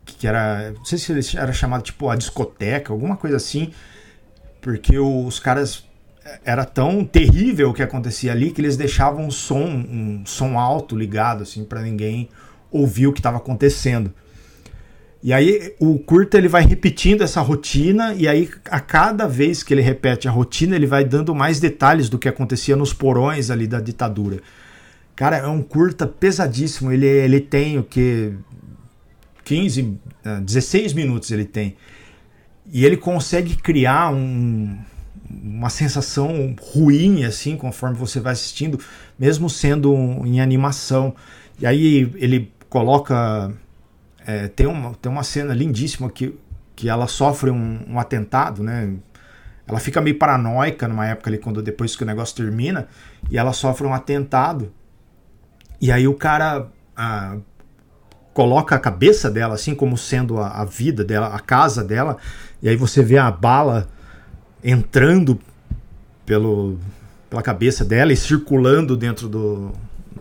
[0.04, 3.70] que era, não sei se era chamado tipo a discoteca, alguma coisa assim,
[4.60, 5.84] porque os caras
[6.44, 10.96] era tão terrível o que acontecia ali que eles deixavam um som, um som alto
[10.96, 12.28] ligado assim para ninguém
[12.70, 14.12] ouvir o que estava acontecendo.
[15.22, 19.72] E aí o curta ele vai repetindo essa rotina e aí a cada vez que
[19.72, 23.66] ele repete a rotina ele vai dando mais detalhes do que acontecia nos porões ali
[23.66, 24.40] da ditadura.
[25.20, 26.90] Cara, é um curta pesadíssimo.
[26.90, 28.32] Ele, ele tem o que
[29.44, 29.98] 15,
[30.42, 31.76] 16 minutos ele tem.
[32.72, 34.78] E ele consegue criar um,
[35.28, 38.80] uma sensação ruim assim conforme você vai assistindo,
[39.18, 41.14] mesmo sendo em animação.
[41.58, 43.52] E aí ele coloca
[44.26, 46.34] é, tem, uma, tem uma cena lindíssima que,
[46.74, 48.90] que ela sofre um, um, atentado, né?
[49.68, 52.88] Ela fica meio paranoica numa época ali, quando depois que o negócio termina,
[53.30, 54.72] e ela sofre um atentado.
[55.80, 56.68] E aí o cara
[58.34, 62.16] coloca a cabeça dela assim como sendo a, a, vida dela, a casa dela,
[62.62, 63.88] e aí você vê a bala
[64.62, 65.40] entrando
[66.26, 66.78] pelo,
[67.28, 69.72] pela cabeça dela e circulando dentro do,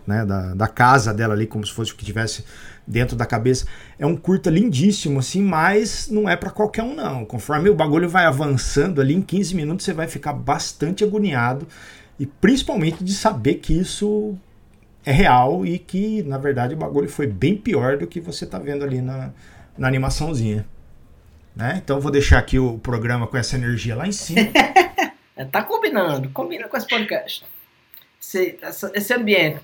[0.07, 2.43] né, da, da casa dela ali, como se fosse o que tivesse
[2.87, 3.65] dentro da cabeça.
[3.99, 7.23] É um curta lindíssimo, assim, mas não é para qualquer um, não.
[7.25, 11.67] Conforme o bagulho vai avançando ali, em 15 minutos você vai ficar bastante agoniado.
[12.19, 14.35] E principalmente de saber que isso
[15.09, 18.59] é real e que, na verdade, o bagulho foi bem pior do que você tá
[18.59, 19.31] vendo ali na,
[19.75, 20.67] na animaçãozinha.
[21.55, 21.81] Né?
[21.83, 24.49] Então vou deixar aqui o programa com essa energia lá em cima.
[25.35, 27.45] É, tá combinando, combina com esse podcast.
[28.21, 28.59] Esse,
[28.93, 29.61] esse ambiente.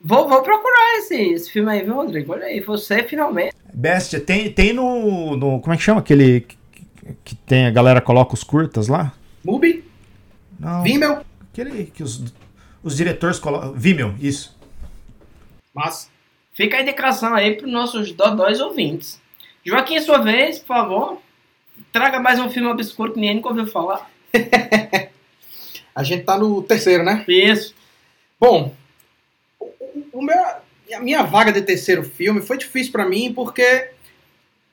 [0.00, 2.32] Vou, vou procurar esse, esse filme aí, viu, Rodrigo?
[2.32, 3.54] Olha aí, você finalmente.
[3.72, 5.60] Bestia, tem, tem no, no.
[5.60, 6.40] Como é que chama aquele.
[6.40, 6.58] Que,
[7.22, 9.12] que tem a galera coloca os curtas lá?
[9.44, 9.84] Mubi?
[10.58, 10.82] Não.
[10.82, 11.20] Vimeo?
[11.52, 12.34] Aquele que os,
[12.82, 13.74] os diretores colocam.
[13.74, 14.60] Vimeo, isso.
[15.74, 16.10] Mas.
[16.54, 19.18] Fica a indicação aí para os nossos dodóis ouvintes.
[19.64, 21.22] Joaquim, sua vez, por favor.
[21.90, 24.10] Traga mais um filme obscuro que ninguém nunca ouviu falar.
[25.94, 27.24] a gente tá no terceiro, né?
[27.26, 27.74] Isso.
[28.38, 28.74] Bom,
[30.12, 30.36] o meu,
[30.94, 33.90] a minha vaga de terceiro filme foi difícil para mim porque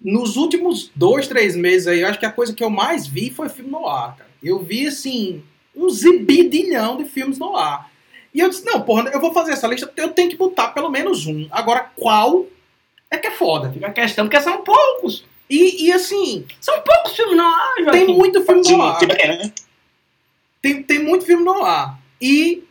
[0.02, 3.30] nos últimos dois, três meses aí, eu acho que a coisa que eu mais vi
[3.30, 4.30] foi filme no ar, cara.
[4.42, 5.44] Eu vi, assim,
[5.76, 7.89] um zibidilhão de filmes no ar.
[8.34, 10.90] E eu disse, não, porra, eu vou fazer essa lista, eu tenho que botar pelo
[10.90, 11.48] menos um.
[11.52, 12.46] Agora, qual
[13.10, 13.72] é que é foda?
[13.72, 15.26] Fica a questão, porque são poucos.
[15.50, 16.46] E, e assim...
[16.62, 18.06] São poucos filmes no ar, Joaquim.
[18.06, 19.00] Tem muito filme no ar.
[20.62, 22.00] Tem, tem muito filme no ar.
[22.22, 22.64] E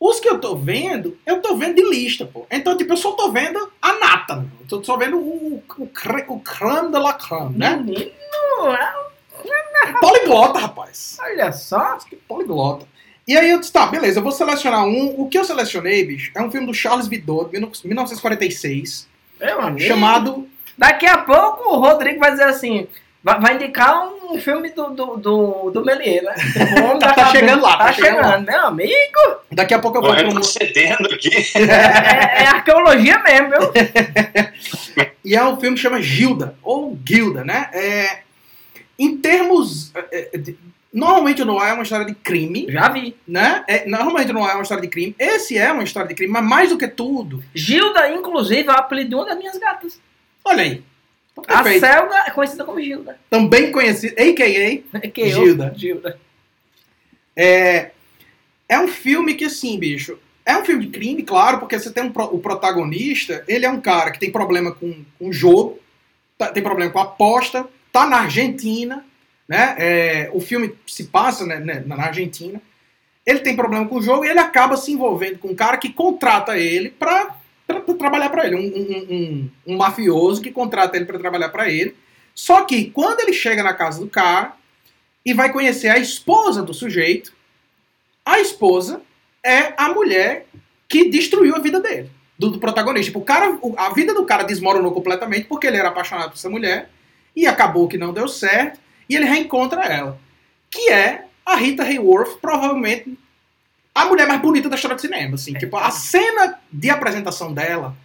[0.00, 2.46] os que eu tô vendo, eu tô vendo de lista, pô.
[2.50, 4.50] Então, tipo, eu só tô vendo a nata, meu.
[4.60, 7.76] Eu tô só vendo o, o, o creme de la creme, né?
[7.76, 8.12] Menino,
[10.00, 11.18] Poliglota, rapaz.
[11.20, 11.96] Olha só.
[11.98, 12.86] Que poliglota.
[13.26, 15.14] E aí eu disse, tá, beleza, eu vou selecionar um.
[15.18, 19.08] O que eu selecionei, bicho, é um filme do Charles Vidot, de 1946.
[19.40, 19.86] Meu amigo.
[19.86, 20.48] Chamado...
[20.76, 22.86] Daqui a pouco o Rodrigo vai dizer assim...
[23.22, 26.34] Vai, vai indicar um filme do, do, do, do Melier, né?
[26.78, 29.18] O homem da Tá cabeça- chegando lá, Tá, tá chegando chegando, meu amigo.
[29.50, 30.24] Daqui a pouco eu vou pro...
[30.26, 31.30] retrocedendo aqui.
[31.56, 33.72] É, é arqueologia mesmo, viu?
[35.24, 37.70] E é um filme que chama Gilda, ou Gilda, né?
[37.72, 38.18] É,
[38.98, 39.90] em termos...
[40.94, 43.14] normalmente o Noir é uma história de crime, Já vi.
[43.28, 43.64] né?
[43.68, 45.14] É, normalmente o Noir é uma história de crime.
[45.18, 47.42] Esse é uma história de crime, mas mais do que tudo...
[47.54, 50.00] Gilda, inclusive, é o apelido de uma das minhas gatas.
[50.44, 50.82] Olha aí.
[51.36, 51.64] Então, A.
[51.64, 53.18] Selga é conhecida como Gilda.
[53.28, 54.98] Também conhecido, a.k.a.
[55.02, 55.74] É que eu- Gilda.
[55.76, 56.18] Gilda.
[57.36, 57.90] É,
[58.68, 62.04] é um filme que, assim, bicho, é um filme de crime, claro, porque você tem
[62.04, 65.80] um o protagonista, ele é um cara que tem problema com, com jogo,
[66.38, 69.04] tá- tem problema com aposta, tá na Argentina,
[69.48, 69.74] né?
[69.78, 72.60] É, o filme se passa né, né, na Argentina.
[73.26, 75.90] Ele tem problema com o jogo e ele acaba se envolvendo com um cara que
[75.92, 77.34] contrata ele pra
[77.98, 78.56] trabalhar pra ele.
[78.56, 81.96] Um, um- um- um mafioso que contrata ele pra trabalhar pra ele.
[82.34, 84.52] Só que quando ele chega na casa do cara
[85.24, 87.32] e vai conhecer a esposa do sujeito,
[88.24, 89.00] a esposa
[89.42, 90.46] é a mulher
[90.88, 93.06] que destruiu a vida dele, do, do protagonista.
[93.06, 96.50] Tipo, o cara, a vida do cara desmoronou completamente porque ele era apaixonado por essa
[96.50, 96.90] mulher
[97.34, 100.18] e acabou que não deu certo e ele reencontra ela,
[100.70, 103.18] que é a Rita Hayworth, provavelmente
[103.94, 105.52] a mulher mais bonita da história do cinema, assim.
[105.54, 107.96] Tipo, a cena de apresentação dela,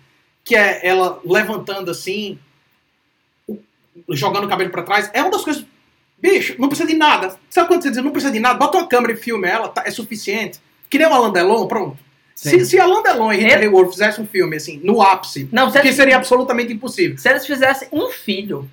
[0.44, 2.38] que é ela levantando assim,
[4.10, 5.66] jogando o cabelo pra trás, é uma das coisas
[6.22, 7.38] Bicho, não precisa de nada.
[7.50, 8.60] Sabe quando você diz não precisa de nada?
[8.60, 10.60] Bota uma câmera e filme ela, tá- é suficiente.
[10.90, 11.98] Que nem o Alan Delon, pronto.
[12.36, 12.60] Sim.
[12.60, 15.78] Se, se Alan Delon e Rita Hayworth fizessem um filme, assim, no ápice, Não, que
[15.78, 17.18] eles, seria absolutamente impossível.
[17.18, 18.70] se eles fizessem um filho.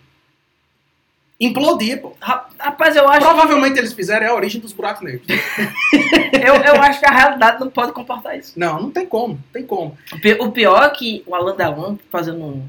[1.38, 2.14] Implodir, pô.
[2.20, 5.26] Ra- Rapaz, eu acho, Provavelmente eles fizeram é a origem dos buracos negros.
[6.42, 8.52] eu, eu acho que a realidade não pode comportar isso.
[8.58, 9.96] Não, não tem como, não tem como.
[10.12, 12.68] O pi- O pior é que o Alan Delon fazendo um.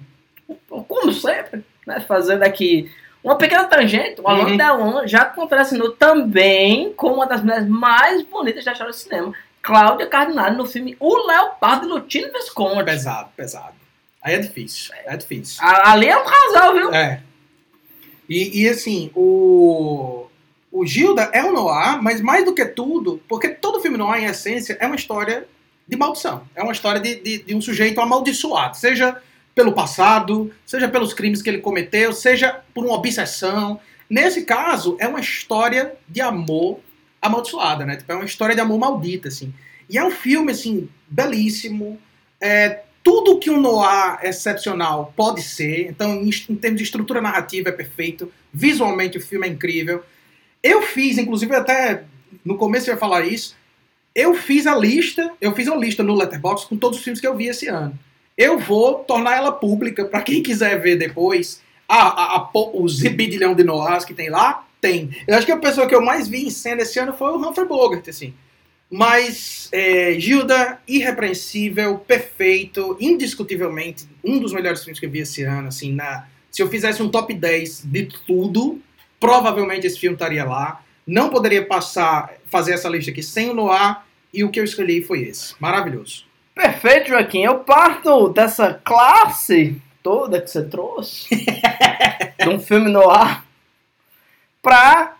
[0.88, 2.00] Como sempre, né?
[2.02, 2.92] Fazendo aqui
[3.24, 4.20] uma pequena tangente.
[4.22, 4.58] O Alan Uhum.
[4.58, 10.08] Delon já contracenou também com uma das mulheres mais bonitas da história do cinema, Cláudia
[10.08, 12.84] Cardinale, no filme O Leopardo de Lutino Visconde.
[12.84, 13.76] Pesado, pesado.
[14.22, 15.58] Aí é difícil, é difícil.
[15.64, 16.94] Ali é um casal, viu?
[16.94, 17.22] É.
[18.30, 20.26] E, e, assim, o.
[20.70, 24.26] O Gilda é um noir, mas mais do que tudo, porque todo filme noir, em
[24.26, 25.48] essência, é uma história
[25.88, 26.44] de maldição.
[26.54, 28.76] É uma história de, de, de um sujeito amaldiçoado.
[28.76, 29.20] Seja
[29.56, 33.80] pelo passado, seja pelos crimes que ele cometeu, seja por uma obsessão.
[34.10, 36.80] Nesse caso, é uma história de amor
[37.22, 37.96] amaldiçoada, né?
[37.96, 39.54] Tipo, é uma história de amor maldita, assim.
[39.90, 41.98] E é um filme, assim, belíssimo.
[42.40, 45.88] É, tudo que um noir excepcional pode ser.
[45.88, 48.30] Então, em, em termos de estrutura narrativa, é perfeito.
[48.54, 50.04] Visualmente, o filme é incrível.
[50.62, 52.04] Eu fiz, inclusive, até
[52.44, 53.56] no começo eu ia falar isso.
[54.14, 57.28] Eu fiz a lista, eu fiz uma lista no Letterboxd com todos os filmes que
[57.28, 57.98] eu vi esse ano.
[58.38, 61.62] Eu vou tornar ela pública para quem quiser ver depois.
[61.88, 65.12] A, a, a, o zibidilhão de noirs que tem lá, tem.
[65.26, 67.38] Eu acho que a pessoa que eu mais vi em cena esse ano foi o
[67.38, 68.34] Humphrey Bogart, assim.
[68.90, 75.68] Mas é, Gilda, irrepreensível, perfeito, indiscutivelmente, um dos melhores filmes que eu vi esse ano,
[75.68, 78.82] assim, na, se eu fizesse um top 10 de tudo,
[79.20, 80.82] provavelmente esse filme estaria lá.
[81.06, 83.98] Não poderia passar, fazer essa lista aqui sem o Noir,
[84.34, 85.56] e o que eu escolhi foi esse.
[85.60, 86.26] Maravilhoso.
[86.54, 87.44] Perfeito, Joaquim.
[87.44, 91.28] Eu parto dessa classe toda que você trouxe,
[92.40, 93.46] de um filme no ar,
[94.62, 95.18] pra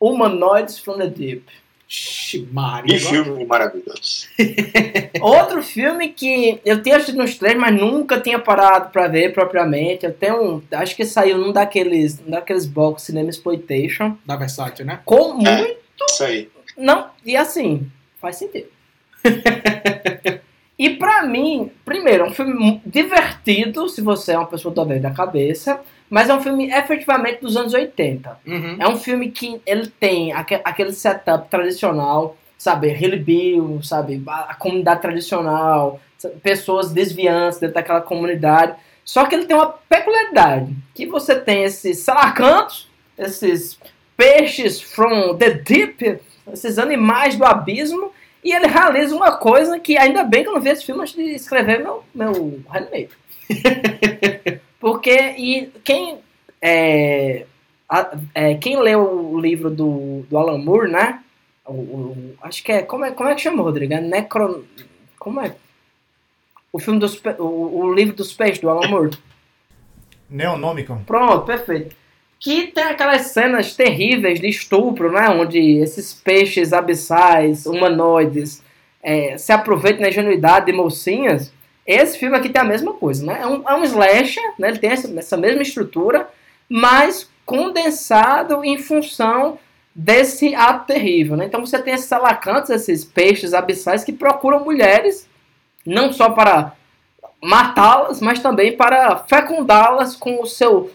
[0.00, 1.44] Humanoids from the Deep.
[1.90, 2.96] Ixi, Maria.
[2.96, 4.28] Que filme maravilhoso.
[5.20, 10.06] Outro filme que eu tinha assistido nos três, mas nunca tinha parado pra ver propriamente.
[10.06, 14.86] Eu tenho um, acho que saiu num daqueles, num daqueles box Cinema Exploitation, Da Versátil,
[14.86, 15.00] né?
[15.04, 15.76] com muito
[16.08, 16.48] Isso aí.
[16.78, 18.68] Não, e assim, faz sentido.
[20.78, 25.00] e pra mim, primeiro, é um filme divertido, se você é uma pessoa do bem
[25.00, 28.36] da cabeça, mas é um filme efetivamente dos anos 80.
[28.44, 28.76] Uhum.
[28.80, 35.00] É um filme que ele tem aque- aquele setup tradicional, sabe, Hillbilly, sabe, a, comunidade
[35.00, 36.00] tradicional,
[36.42, 38.74] pessoas desviantes dentro daquela comunidade.
[39.04, 43.78] Só que ele tem uma peculiaridade, que você tem esses salacantos, esses
[44.16, 46.18] peixes from the deep,
[46.52, 48.12] esses animais do abismo,
[48.42, 51.14] e ele realiza uma coisa que ainda bem que eu não vi esse filme antes
[51.14, 53.10] de escrever meu, meu handmade.
[54.80, 56.18] Porque, e quem,
[56.60, 57.44] é,
[57.88, 61.20] a- é, quem leu o livro do, do Alan Moore, né?
[61.66, 63.10] O, o- acho que é como, é.
[63.12, 63.92] como é que chama, Rodrigo?
[63.92, 64.62] É Necron.
[65.18, 65.54] Como é?
[66.72, 67.20] O filme dos.
[67.38, 69.16] O, o livro dos peixes do Alan Moore.
[70.28, 70.98] Neonômico.
[71.06, 71.94] Pronto, perfeito.
[72.38, 75.28] Que tem aquelas cenas terríveis de estupro, né?
[75.28, 78.62] Onde esses peixes abissais, humanoides,
[79.02, 81.52] é, se aproveitam da ingenuidade de mocinhas.
[81.86, 83.40] Esse filme aqui tem a mesma coisa, né?
[83.42, 84.68] É um, é um slasher, né?
[84.68, 86.28] Ele tem essa, essa mesma estrutura,
[86.68, 89.58] mas condensado em função
[89.92, 91.36] desse ato terrível.
[91.36, 91.46] Né?
[91.46, 95.28] Então você tem esses alacantes, esses peixes abissais que procuram mulheres,
[95.84, 96.74] não só para
[97.42, 100.92] matá-las, mas também para fecundá-las com o seu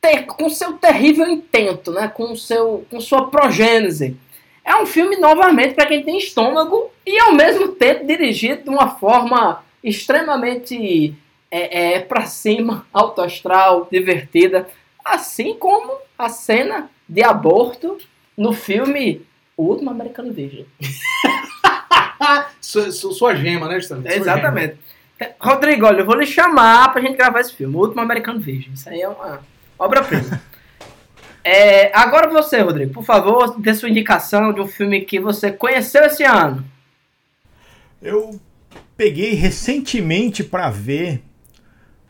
[0.00, 2.06] ter, com seu terrível intento, né?
[2.08, 4.16] com, seu, com sua progênese.
[4.62, 8.90] É um filme, novamente, para quem tem estômago e, ao mesmo tempo, dirigido de uma
[8.90, 11.14] forma extremamente
[11.50, 14.66] é, é, para cima, alto astral, divertida.
[15.04, 17.98] Assim como a cena de aborto
[18.36, 19.24] no filme
[19.56, 20.66] O Último Americano Virgem.
[22.60, 24.08] sua, sua gema, né, Gustavo?
[24.08, 24.78] Exatamente.
[25.38, 28.72] Rodrigo, olha, eu vou lhe chamar pra gente gravar esse filme, O Último Americano Virgem.
[28.72, 29.40] Isso aí é uma
[29.78, 30.40] obra-prima.
[31.44, 36.02] é, agora você, Rodrigo, por favor, dê sua indicação de um filme que você conheceu
[36.04, 36.64] esse ano.
[38.02, 38.40] Eu
[38.96, 41.22] peguei recentemente para ver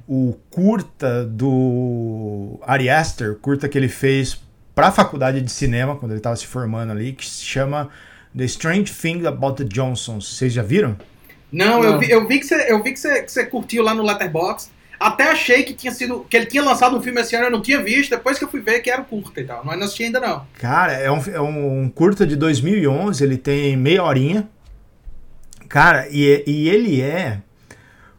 [0.06, 4.40] o curta do Ari Aster, curta que ele fez
[4.74, 7.88] para a faculdade de cinema, quando ele estava se formando ali, que se chama
[8.36, 10.36] The Strange Thing About the Johnsons.
[10.36, 10.96] Vocês já viram?
[11.50, 11.84] Não, Não.
[11.84, 14.02] Eu, vi, eu vi que você, eu vi que você, que você curtiu lá no
[14.02, 14.74] Letterboxd.
[14.98, 17.60] Até achei que tinha sido que ele tinha lançado um filme esse ano, eu não
[17.60, 19.64] tinha visto, depois que eu fui ver que era curta e tal.
[19.64, 20.46] Mas não assisti ainda não.
[20.58, 24.48] Cara, é um, é um curta de 2011, ele tem meia horinha.
[25.68, 27.42] Cara, e, e ele é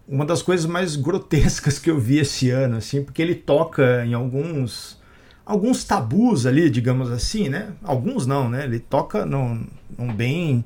[0.08, 4.14] uma das coisas mais grotescas que eu vi esse ano, assim, porque ele toca em
[4.14, 5.00] alguns
[5.46, 7.74] alguns tabus ali, digamos assim, né?
[7.84, 8.64] Alguns não, né?
[8.64, 9.68] Ele toca num,
[9.98, 10.66] num bem.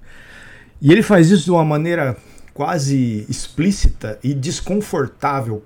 [0.81, 2.15] E ele faz isso de uma maneira
[2.53, 5.63] quase explícita e desconfortável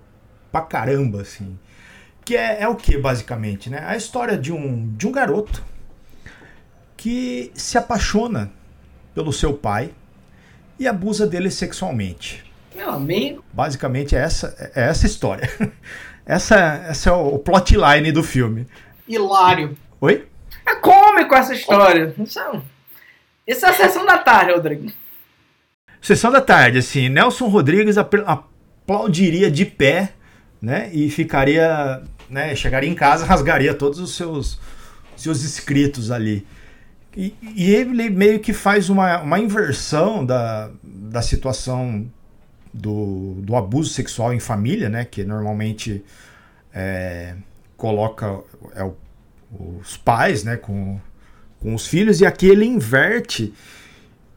[0.52, 1.58] pra caramba, assim.
[2.26, 3.84] Que é, é o que, basicamente, né?
[3.86, 5.64] A história de um, de um garoto
[6.98, 8.52] que se apaixona
[9.14, 9.92] pelo seu pai
[10.80, 12.44] e abusa dele sexualmente.
[12.76, 13.44] Meu amigo.
[13.54, 15.50] Basicamente é essa, é essa história.
[16.26, 16.56] Essa,
[16.88, 18.66] essa é o plotline do filme
[19.08, 19.76] hilário.
[20.00, 20.28] Oi?
[20.66, 22.14] É cômico essa história.
[22.18, 22.62] Isso é,
[23.48, 24.92] isso é a sessão da tarde, Rodrigo.
[26.02, 30.14] Sessão da tarde, assim, Nelson Rodrigues aplaudiria de pé,
[30.62, 30.90] né?
[30.94, 32.56] E ficaria, né?
[32.56, 34.60] Chegaria em casa, rasgaria todos os seus,
[35.16, 36.46] seus escritos ali.
[37.16, 42.10] E, e ele meio que faz uma, uma inversão da, da situação
[42.74, 45.06] do, do abuso sexual em família, né?
[45.06, 46.04] Que normalmente
[46.74, 47.36] é,
[47.78, 48.40] coloca
[48.76, 48.90] é,
[49.80, 51.00] os pais né, com,
[51.60, 53.54] com os filhos, e aqui ele inverte.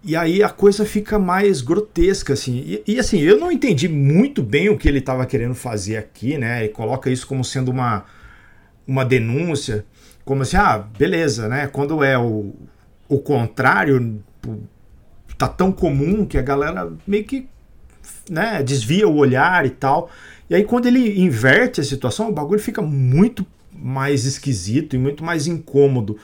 [0.04, 2.82] E aí a coisa fica mais grotesca, assim.
[2.86, 6.36] E, e assim, eu não entendi muito bem o que ele estava querendo fazer aqui,
[6.36, 6.68] né?
[6.68, 8.04] Coloca isso como sendo uma,
[8.86, 9.84] uma denúncia,
[10.26, 11.68] como assim, ah, beleza, né?
[11.68, 12.52] Quando é o,
[13.08, 14.20] o contrário,
[15.38, 17.48] tá tão comum que a galera meio que
[18.28, 20.10] né, desvia o olhar e tal.
[20.50, 25.24] E aí, quando ele inverte a situação, o bagulho fica muito mais esquisito e muito
[25.24, 26.18] mais incômodo.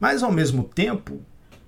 [0.00, 1.20] Mas, ao mesmo tempo,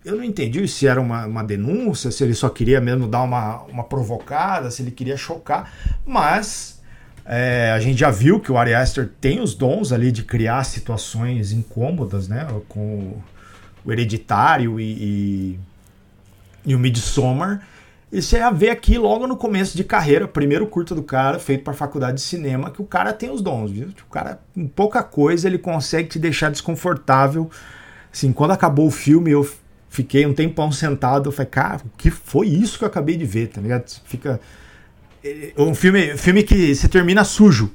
[0.03, 3.63] eu não entendi se era uma, uma denúncia, se ele só queria mesmo dar uma,
[3.65, 5.71] uma provocada, se ele queria chocar.
[6.07, 6.74] Mas
[7.27, 10.63] é, a gente já viu que o Ari Aster tem os dons ali de criar
[10.65, 12.47] situações incômodas, né?
[12.69, 13.17] Com
[13.85, 15.61] o Hereditário e, e,
[16.67, 17.67] e o Midsommar.
[18.13, 21.65] E você ia ver aqui logo no começo de carreira, primeiro curta do cara, feito
[21.65, 23.89] para faculdade de cinema, que o cara tem os dons, viu?
[23.89, 27.51] O cara, em pouca coisa, ele consegue te deixar desconfortável.
[28.13, 29.49] Assim, quando acabou o filme, eu
[29.89, 33.25] fiquei um tempão sentado, eu falei, cara, o que foi isso que eu acabei de
[33.25, 33.91] ver, tá ligado?
[34.05, 34.41] Fica.
[35.57, 37.75] Um filme, filme que você termina sujo.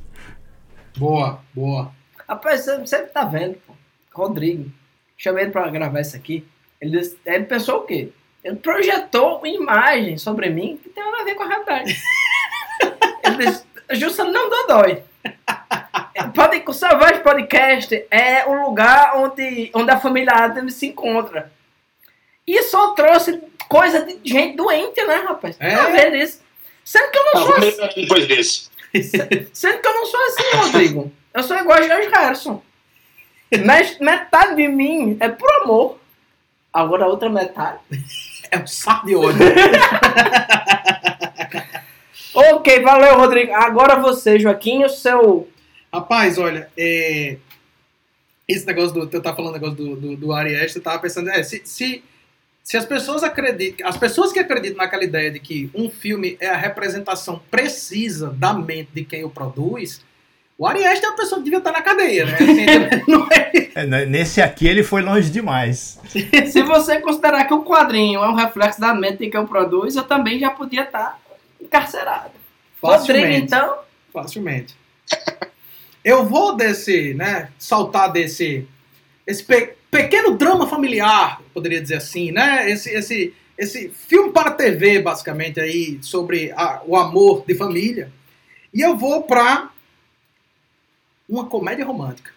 [0.97, 1.91] Boa, boa.
[2.27, 3.73] Rapaz, você, você tá vendo, pô.
[4.13, 4.71] Rodrigo.
[5.17, 6.45] Chamei ele pra gravar isso aqui.
[6.79, 8.09] Ele, ele pensou o quê?
[8.43, 11.97] Ele projetou uma imagem sobre mim que tem nada a ver com a realidade.
[13.23, 15.03] Ele disse, Justa não dói.
[16.33, 21.51] Pode, o Savage Podcast é o lugar onde, onde a família Adams se encontra.
[22.47, 25.57] E só trouxe coisa de gente doente, né, rapaz?
[25.59, 25.75] É.
[25.75, 26.41] Tá vendo isso?
[26.89, 28.01] Sendo que eu não sou assim.
[28.01, 28.69] Depois desse.
[29.53, 31.13] Sendo que eu não sou assim, Rodrigo.
[31.31, 32.63] Eu sou igual a George Harrison.
[34.01, 35.99] Metade de mim é por amor.
[36.73, 37.77] Agora a outra metade
[38.49, 39.37] é um saco de ouro.
[42.33, 43.53] ok, valeu, Rodrigo.
[43.53, 45.47] Agora você, Joaquim, o seu.
[45.93, 47.37] Rapaz, olha, é...
[48.47, 49.15] esse negócio do.
[49.15, 52.03] Eu tava falando negócio do, do, do Arieste, eu tava pensando, é, se, se,
[52.69, 53.87] se as pessoas acreditam.
[53.87, 58.53] As pessoas que acreditam naquela ideia de que um filme é a representação precisa da
[58.53, 60.07] mente de quem o produz
[60.55, 62.33] o Arieste é uma pessoa que devia estar na cadeia, né?
[62.33, 62.65] Assim,
[63.73, 63.81] é...
[63.81, 65.97] É, nesse aqui ele foi longe demais.
[66.51, 70.03] Se você considerar que o quadrinho é um reflexo da mente que eu produzo, eu
[70.03, 71.17] também já podia estar
[71.61, 72.33] encarcerado.
[72.79, 73.23] Facilmente.
[73.23, 73.77] Rodrigo, então?
[74.13, 74.75] Facilmente.
[76.03, 78.67] Eu vou desse, né, saltar desse
[79.25, 82.69] esse pe- pequeno drama familiar, poderia dizer assim, né?
[82.69, 88.11] Esse, esse, esse filme para TV, basicamente, aí, sobre a- o amor de família.
[88.73, 89.69] E eu vou pra
[91.27, 92.31] uma comédia romântica.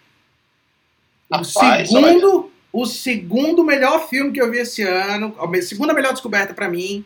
[1.29, 6.11] O Rapaz, segundo, o segundo melhor filme que eu vi esse ano, a segunda melhor
[6.13, 7.03] descoberta pra mim,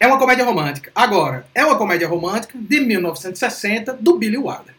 [0.00, 0.90] é uma comédia romântica.
[0.94, 4.74] Agora, é uma comédia romântica de 1960 do Billy Wilder.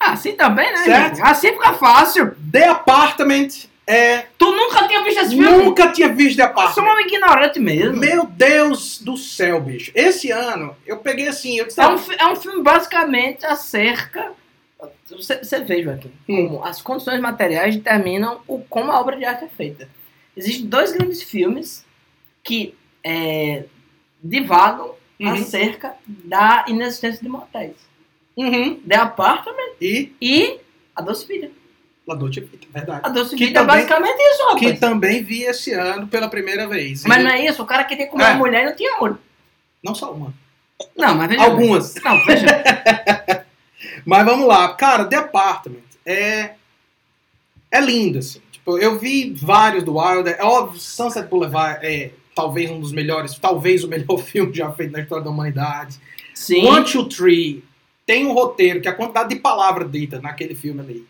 [0.00, 0.78] Assim também, né?
[0.84, 1.16] Certo.
[1.16, 1.26] gente?
[1.26, 2.34] Assim fica fácil.
[2.50, 3.48] The Apartment
[3.86, 5.64] é Tu nunca tinha visto esse filme?
[5.64, 6.52] Nunca tinha visto The Eu sou
[6.84, 6.94] Apartment.
[6.94, 7.96] um ignorante mesmo.
[7.98, 9.90] Meu Deus do céu, bicho.
[9.94, 14.32] Esse ano, eu peguei assim, eu disse, É um, fi- é um filme basicamente acerca.
[15.10, 16.48] Você, você vê, Joaquim, Hum.
[16.48, 19.88] como as condições materiais determinam o, como a obra de arte é feita.
[20.36, 21.84] Existem dois grandes filmes
[22.42, 22.74] que
[23.04, 23.64] é,
[24.22, 25.28] divagam Uhum.
[25.34, 27.76] acerca da inexistência de motéis.
[28.36, 28.80] Uhum.
[28.80, 30.58] The Apartment E e
[30.96, 31.50] A Doce Vida.
[32.06, 33.00] La Dolce Vita, verdade.
[33.04, 34.60] A Que Vida também- é basicamente isso, rapaz.
[34.60, 37.04] Que também vi esse ano pela primeira vez.
[37.04, 38.28] Mas E não é isso, o cara queria comer É.
[38.30, 39.18] uma mulher e não tinha olho.
[39.84, 40.34] não só uma.
[40.96, 41.50] Não, mas veja bem.
[41.50, 41.94] Algumas.
[42.02, 42.46] Não, veja.
[44.04, 44.74] Mas vamos lá.
[44.74, 46.52] Cara, The Apartment é.
[47.70, 48.40] É lindo, assim.
[48.50, 50.36] Tipo, eu vi vários do Wilder.
[50.38, 54.92] É óbvio, Sunset Boulevard é talvez um dos melhores, talvez o melhor filme já feito
[54.92, 55.98] na história da humanidade.
[56.34, 56.66] Sim.
[56.66, 57.62] One, Two, Three
[58.04, 61.06] tem um roteiro que a quantidade de palavras ditas naquele filme ali,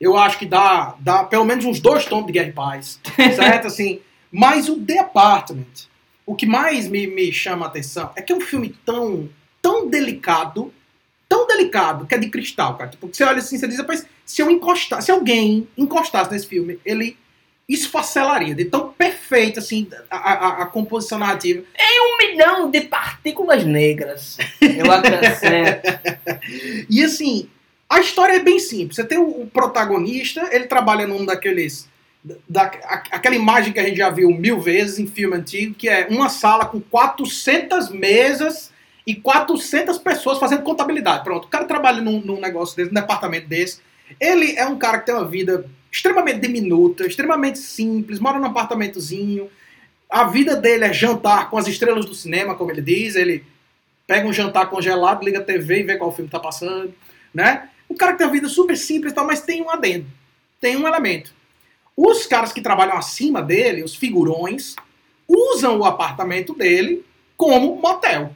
[0.00, 3.00] eu acho que dá, dá pelo menos uns dois tons de Guerra e Paz,
[3.34, 3.66] certo?
[3.68, 5.88] Assim, mas o The Apartment,
[6.24, 9.28] o que mais me, me chama a atenção é que é um filme tão,
[9.62, 10.72] tão delicado,
[11.28, 12.90] tão delicado, que é de cristal, cara.
[12.90, 16.78] Tipo, você olha assim, você diz, rapaz, se eu encostar, se alguém encostasse nesse filme,
[16.84, 17.16] ele
[17.68, 21.64] esfacelaria, de tão perfeito, assim, a, a, a composição narrativa.
[22.00, 24.38] um milhão de partículas negras.
[24.60, 25.82] Eu acrescento.
[26.88, 27.48] E assim,
[27.88, 28.96] a história é bem simples.
[28.96, 31.88] Você tem o, protagonista, ele trabalha num daqueles.
[32.48, 32.64] Da,
[33.12, 36.28] aquela imagem que a gente já viu mil vezes em filme antigo, que é uma
[36.28, 38.72] sala com 400 mesas
[39.06, 41.22] e 400 pessoas fazendo contabilidade.
[41.22, 43.80] Pronto, o cara trabalha num, num negócio desse, num departamento desse.
[44.20, 49.48] Ele é um cara que tem uma vida extremamente diminuta, extremamente simples, mora num apartamentozinho.
[50.10, 53.14] A vida dele é jantar com as estrelas do cinema, como ele diz.
[53.14, 53.44] Ele
[54.04, 56.92] pega um jantar congelado, liga a TV e vê qual filme tá passando,
[57.32, 57.68] né?
[57.88, 60.06] O cara que tem uma vida super simples e tal, mas tem um adendo,
[60.60, 61.32] tem um elemento.
[61.96, 64.76] Os caras que trabalham acima dele, os figurões,
[65.26, 67.04] usam o apartamento dele
[67.36, 68.34] como motel.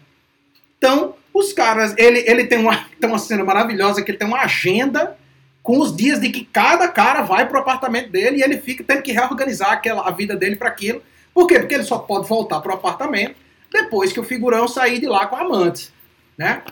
[0.79, 4.41] Então, os caras, ele, ele tem, uma, tem uma cena maravilhosa que ele tem uma
[4.41, 5.17] agenda
[5.63, 9.03] com os dias de que cada cara vai pro apartamento dele e ele fica tendo
[9.03, 11.03] que reorganizar aquela, a vida dele para aquilo.
[11.35, 11.59] Por quê?
[11.61, 13.37] Porque ele só pode voltar pro apartamento
[13.71, 15.91] depois que o figurão sair de lá com a amante,
[16.37, 16.63] né?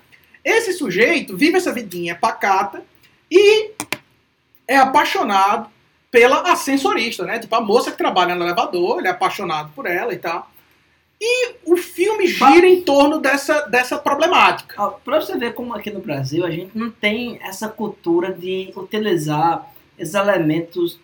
[0.49, 2.83] Esse sujeito vive essa vidinha pacata
[3.31, 3.71] e
[4.67, 5.69] é apaixonado
[6.11, 7.39] pela ascensorista, né?
[7.39, 10.51] Tipo, a moça que trabalha no elevador, ele é apaixonado por ela e tal.
[11.21, 14.83] E o filme gira em torno dessa, dessa problemática.
[14.83, 18.73] Ó, Pra você ver como aqui no Brasil a gente não tem essa cultura de
[18.75, 20.99] utilizar esses elementos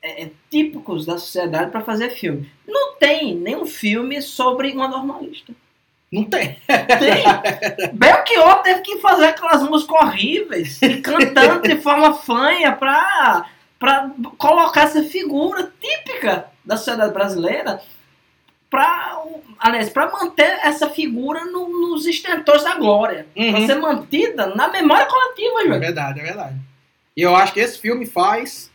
[0.00, 2.48] é, é, típicos da sociedade para fazer filme.
[2.64, 5.52] Não tem nenhum filme sobre uma normalista.
[6.14, 6.56] Não tem.
[6.66, 7.92] Tem.
[7.92, 13.46] Belchior teve que fazer aquelas músicas horríveis, e cantando de forma fanha pra,
[13.78, 17.80] pra colocar essa figura típica da sociedade brasileira
[18.70, 19.22] pra,
[19.58, 23.26] aliás, pra manter essa figura no- nos estentores da glória.
[23.34, 23.66] Pra Uhum.
[23.66, 25.80] ser mantida na memória coletiva, É João.
[25.80, 26.54] verdade, é verdade.
[27.16, 28.70] E eu acho que esse filme faz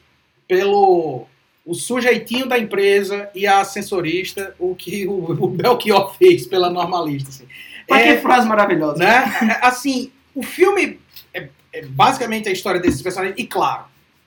[0.48, 1.26] pelo
[1.70, 7.30] o sujeitinho da empresa e a ascensorista o que o, o Belchior fez pela normalista.
[7.30, 7.46] Assim.
[7.90, 8.98] Mas É, que frase maravilhosa.
[8.98, 9.60] né?
[9.62, 11.00] Assim, o filme
[11.34, 13.38] é, é basicamente a história desses personagens.
[13.40, 13.84] E claro,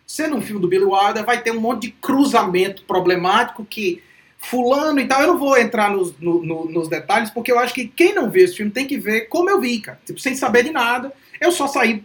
[0.06, 4.02] sendo um filme do Billy Wilder, vai ter um monte de cruzamento problemático que
[4.38, 5.20] fulano e tal.
[5.22, 8.28] Eu não vou entrar nos, no- no- nos detalhes, porque eu acho que quem não
[8.30, 10.00] vê esse filme tem que ver como eu vi, cara.
[10.04, 11.12] Tipo, sem saber de nada.
[11.40, 12.02] Eu só saí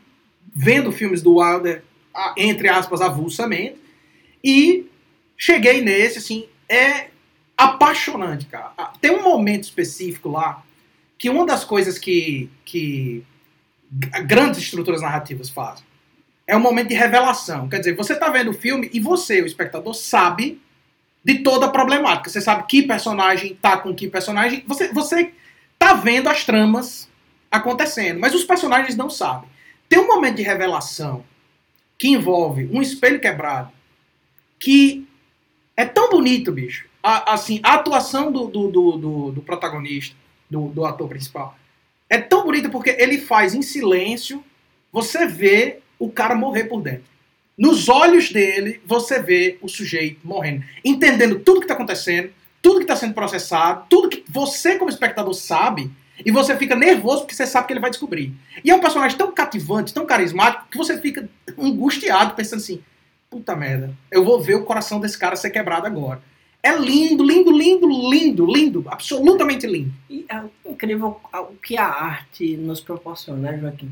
[0.56, 1.84] vendo filmes do Wilder,
[2.38, 3.76] entre aspas, avulsamente.
[4.44, 4.86] E
[5.38, 7.08] cheguei nesse, assim, é
[7.56, 8.72] apaixonante, cara.
[8.78, 10.64] Ah, Tem um momento específico lá
[11.18, 13.24] que uma das coisas que, que
[14.26, 15.86] grandes estruturas narrativas fazem
[16.46, 17.68] é um momento de revelação.
[17.68, 20.62] Quer dizer, você está vendo o filme e você, o espectador, sabe
[21.24, 22.30] de toda a problemática.
[22.30, 24.64] Você sabe que personagem tá com que personagem.
[24.66, 25.34] Você, você
[25.78, 27.10] tá vendo as tramas
[27.52, 29.50] acontecendo, mas os personagens não sabem.
[29.90, 31.26] Tem um momento de revelação
[31.98, 33.72] que envolve um espelho quebrado
[34.60, 35.07] que
[35.78, 36.86] é tão bonito, bicho.
[37.02, 40.16] A, assim, a atuação do, do, do, do- protagonista,
[40.50, 41.58] do, do ator principal,
[42.10, 44.44] é tão bonita porque ele faz em silêncio
[44.92, 47.04] você vê o cara morrer por dentro.
[47.58, 52.30] nos olhos dele, você vê o sujeito morrendo, entendendo tudo que está acontecendo,
[52.62, 55.92] tudo que está sendo processado, tudo que você, como espectador, sabe,
[56.26, 58.34] e você fica nervoso porque você sabe que ele vai descobrir.
[58.64, 62.82] E é um personagem tão cativante, tão carismático, que você fica angustiado, pensando assim:
[63.30, 66.22] puta merda, eu vou ver o coração desse cara ser quebrado agora.
[66.64, 69.94] É lindo, lindo, lindo, lindo, lindo, absolutamente lindo.
[70.10, 73.92] E é incrível o que a arte nos proporciona, né, Joaquim?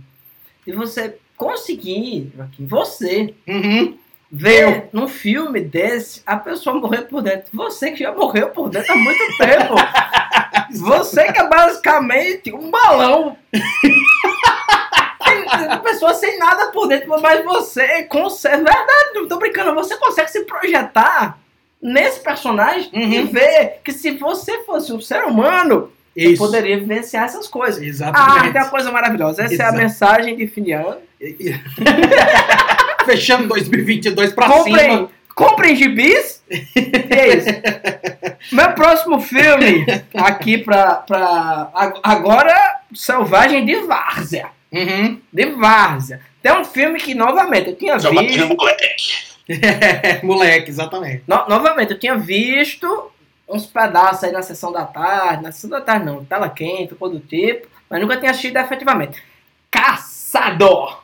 [0.66, 3.98] E você conseguir, Joaquim, você Uhum.
[4.32, 7.48] ver num filme desse a pessoa morrer por dentro.
[7.54, 9.76] Você que já morreu por dentro há muito tempo.
[10.80, 13.38] você que é basicamente um balão.
[15.44, 18.58] Tem tem pessoa sem nada por dentro, mas você consegue.
[18.58, 21.38] Verdade, não tô brincando, você consegue se projetar
[21.82, 23.28] nesse personagem e Uhum.
[23.28, 26.38] ver que se você fosse um ser humano, Isso.
[26.44, 27.82] poderia vivenciar essas coisas.
[27.82, 28.40] A Exatamente.
[28.48, 29.44] arte é uma coisa maravilhosa.
[29.44, 29.74] Essa é Exato.
[29.76, 30.98] a mensagem de fim ano.
[33.06, 35.10] Fechando 2022 pra comprem, cima.
[35.36, 36.44] comprem gibis.
[36.50, 37.50] E é isso.
[38.52, 41.70] Meu próximo filme, aqui pra, pra.
[42.04, 42.54] Agora,
[42.94, 44.48] Selvagem de Várzea.
[44.76, 45.21] Uhum.
[45.32, 46.21] De Várzea.
[46.41, 48.39] Tem um filme que, novamente, eu tinha Só visto.
[48.47, 48.86] no moleque.
[49.47, 51.23] É, moleque, exatamente.
[51.28, 53.11] no- novamente, eu tinha visto
[53.47, 55.43] uns pedaços aí na sessão da tarde.
[55.43, 56.26] Na sessão da tarde, não.
[56.26, 57.67] Tela quente, coisa do tipo.
[57.89, 59.21] Mas nunca tinha assistido efetivamente.
[59.71, 61.03] Caçador.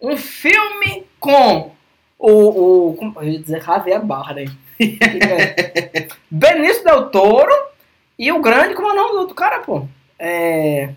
[0.00, 1.72] Um filme com
[2.18, 2.88] o.
[2.90, 4.00] o como, eu ia dizer Javier.
[4.80, 6.08] É.
[6.30, 7.52] Benício Del Toro
[8.18, 9.86] e o grande, como é o nome do outro cara, pô?
[10.18, 10.90] É.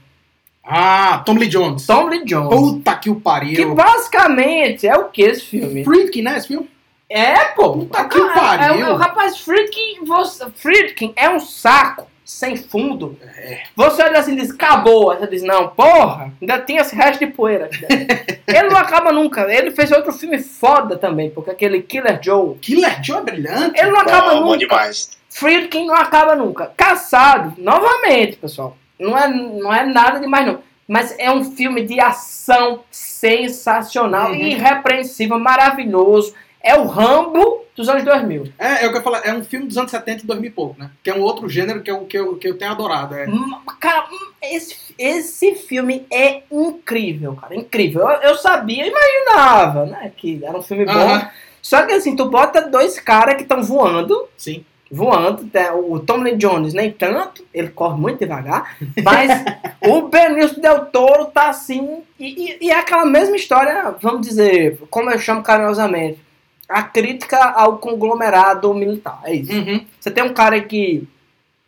[0.64, 1.86] Ah, Tom Lee Jones.
[1.86, 2.50] Tom Lee Jones.
[2.50, 3.76] Puta que o Que pariu.
[3.76, 5.84] basicamente é o que esse filme?
[5.84, 6.70] Freak, né, esse filme?
[7.10, 7.74] É, pô.
[7.74, 8.86] Puta que É- é- pariu.
[8.86, 13.18] é o rapaz Friedkin, você, Friedkin é um saco sem fundo.
[13.36, 13.64] É.
[13.76, 15.14] Você olha assim e diz, acabou.
[15.14, 17.66] Você diz, não, porra, ainda tem esse resto de poeira.
[17.66, 19.42] aqui dentro." ele não acaba nunca.
[19.54, 22.56] Ele fez outro filme foda também, porque aquele Killer Joe.
[22.62, 23.78] Killer Joe é brilhante.
[23.80, 24.58] Ele não acaba Bom, bom nunca.
[24.60, 25.10] demais.
[25.30, 26.72] Friedkin não acaba nunca.
[26.78, 28.78] Caçado, novamente, pessoal.
[29.02, 30.60] Não é, não é nada demais, não.
[30.88, 34.36] Mas é um filme de ação sensacional, Uhum.
[34.36, 36.34] irrepreensível, maravilhoso.
[36.64, 38.50] É o Rambo dos anos 2000.
[38.60, 40.54] É, é o que eu falo, é um filme dos anos 70 e 2000 e
[40.54, 40.92] pouco, né?
[41.04, 43.16] Que é um outro gênero que eu, que eu, que eu tenho adorado.
[43.16, 43.28] É.
[43.28, 47.56] Hum, Cara, hum, esse, esse filme é incrível, cara.
[47.56, 48.02] Incrível.
[48.08, 50.12] Eu, eu sabia, imaginava, né?
[50.16, 50.92] Que era um filme bom.
[50.92, 51.30] Aham.
[51.64, 54.66] Só que assim, tu bota dois caras que estão voando Sim.
[54.92, 55.50] Voando.
[55.54, 55.72] né?
[55.72, 59.30] O Tom Lee Jones nem tanto, ele corre muito devagar, mas
[59.88, 64.78] o Benício Del Toro tá assim, e, e- e é aquela mesma história, vamos dizer,
[64.90, 66.20] como eu chamo carinhosamente,
[66.68, 69.52] a crítica ao conglomerado militar, é isso.
[69.54, 69.86] Uhum.
[70.00, 71.08] Você tem um cara que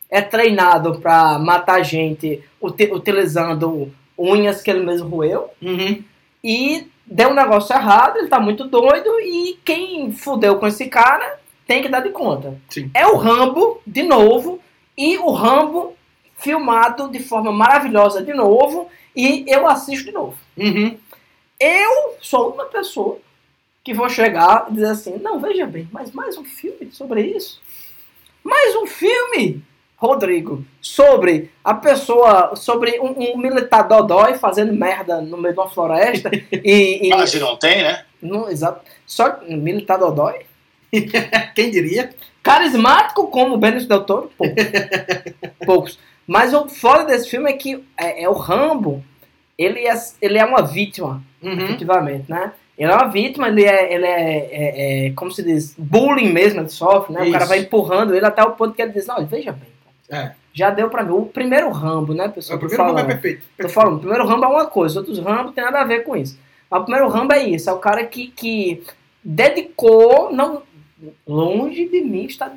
[0.10, 6.04] é treinado pra matar gente uti- utilizando unhas que ele mesmo roeu, Uhum.
[6.44, 11.38] e deu um negócio errado, ele tá muito doido, e quem fudeu com esse cara
[11.68, 12.58] tem que dar de conta.
[12.70, 12.90] Sim.
[12.94, 14.60] É o Rambo, de novo,
[14.98, 15.96] e o Rambo
[16.38, 20.38] filmado de forma maravilhosa de novo, e eu assisto de novo.
[20.58, 20.98] Uhum.
[21.60, 23.20] Eu sou uma pessoa
[23.84, 27.62] que vou chegar e dizer assim, não, veja bem, mas mais um filme sobre isso?
[28.44, 29.62] Mais um filme,
[29.96, 35.70] Rodrigo, sobre a pessoa, sobre um, um militar dodói fazendo merda no meio de uma
[35.70, 37.08] floresta e...
[37.08, 38.06] e Ah, se não tem, né?
[38.22, 38.82] não, exato.
[39.06, 40.46] Só que militar dodói?
[41.56, 42.10] Quem diria?
[42.42, 44.30] Carismático como o Benício Del Toro?
[44.38, 44.64] Poucos.
[45.66, 46.00] Poucos.
[46.28, 49.04] Mas o foda desse filme é que é, é o Rambo,
[49.58, 51.60] ele é, ele é uma vítima, Uhum.
[51.60, 52.54] efetivamente, né?
[52.78, 56.62] Ele é uma vítima, ele é, ele é, é- é, como se diz, bullying mesmo,
[56.62, 57.22] ele sofre, né?
[57.24, 57.50] O cara Isso.
[57.50, 59.70] vai empurrando ele até o ponto que ele diz, não, veja bem,
[60.10, 60.32] É.
[60.54, 61.12] já deu pra mim.
[61.12, 62.58] O primeiro Rambo, né, É, pessoal?
[62.58, 63.22] O Tô primeiro nome é falando.
[63.22, 63.46] perfeito.
[63.62, 66.16] Tô falando, o primeiro Rambo é uma coisa, outros Rambo tem nada a ver com
[66.16, 66.40] isso.
[66.72, 68.82] Mas o primeiro Rambo é isso, é o cara que, que
[69.24, 70.62] dedicou, não
[71.28, 72.56] longe de mim estar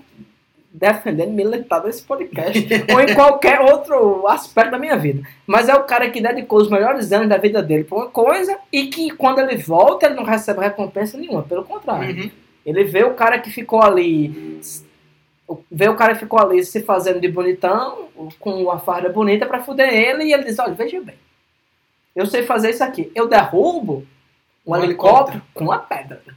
[0.72, 5.26] defendendo militar nesse podcast ou em qualquer outro aspecto da minha vida.
[5.46, 8.58] Mas é o cara que dedicou os melhores anos da vida dele pra uma coisa
[8.70, 12.24] e que quando ele volta ele não recebe recompensa nenhuma, pelo contrário.
[12.24, 12.30] Uhum.
[12.64, 14.60] Ele vê o cara que ficou ali.
[15.70, 18.08] Vê o cara que ficou ali se fazendo de bonitão,
[18.40, 21.14] com uma farda bonita pra fuder ele, e ele diz: Olha, veja bem,
[22.14, 23.12] eu sei fazer isso aqui.
[23.14, 24.04] Eu derrubo
[24.66, 26.20] um, Um helicóptero com uma pedra.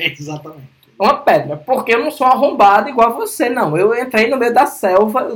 [0.00, 0.76] Exatamente.
[0.98, 3.76] Uma pedra, porque eu não sou arrombado igual você, não.
[3.76, 5.28] Eu entrei no meio da selva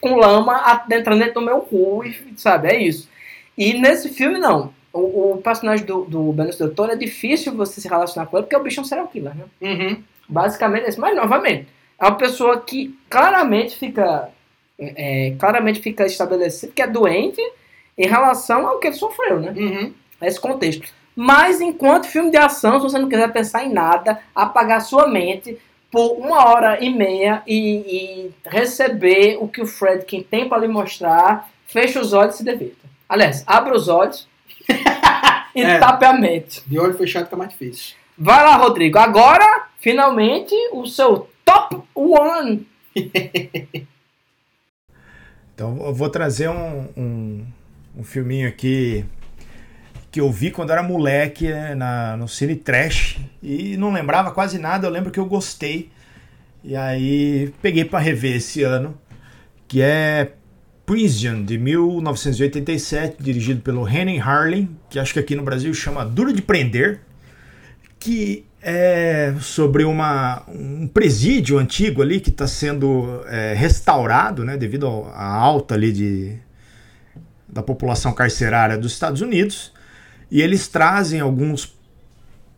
[0.00, 2.68] com lama adentrando dentro do meu cu, e, sabe?
[2.68, 3.08] É isso.
[3.56, 4.72] E nesse filme, não.
[4.92, 8.46] O, o personagem do, do Benício Del Toro é difícil você se relacionar com ele,
[8.46, 9.44] porque o bicho é um serial killer, né?
[9.60, 10.02] Uhum.
[10.28, 11.00] Basicamente é isso.
[11.00, 11.66] Mas, novamente,
[11.98, 14.28] é uma pessoa que claramente fica,
[14.78, 17.42] é, claramente fica estabelecido que é doente
[17.96, 19.52] em relação ao que ele sofreu, né?
[19.56, 19.92] Uhum.
[20.22, 20.94] Esse contexto.
[21.20, 25.58] Mas enquanto filme de ação, se você não quiser pensar em nada, apagar sua mente
[25.90, 30.68] por uma hora e meia e, e receber o que o Fredkin tem para lhe
[30.68, 32.88] mostrar, fecha os olhos e se divirta.
[33.08, 34.28] Aliás, abra os olhos
[35.56, 35.80] e É.
[35.80, 36.62] tape a mente.
[36.64, 37.96] De olho fechado fica mais difícil.
[38.16, 38.96] Vai lá, Rodrigo.
[39.00, 42.64] Agora, finalmente, o seu top one.
[45.52, 47.46] Então eu vou trazer um, um,
[47.96, 49.04] um filminho aqui
[50.18, 54.58] que eu vi quando era moleque é, na, no Cine Trash e não lembrava quase
[54.58, 55.92] nada, eu lembro que eu gostei.
[56.64, 58.98] E aí peguei para rever esse ano,
[59.68, 60.32] que é
[60.84, 66.32] Prison, de 1987, dirigido pelo Henning Harlin, que acho que aqui no Brasil chama Duro
[66.32, 66.98] de Prender,
[68.00, 74.88] que é sobre uma, um presídio antigo ali que está sendo é, restaurado, né, devido
[75.14, 76.36] à alta ali de,
[77.48, 79.77] da população carcerária dos Estados Unidos,
[80.30, 81.76] e eles trazem alguns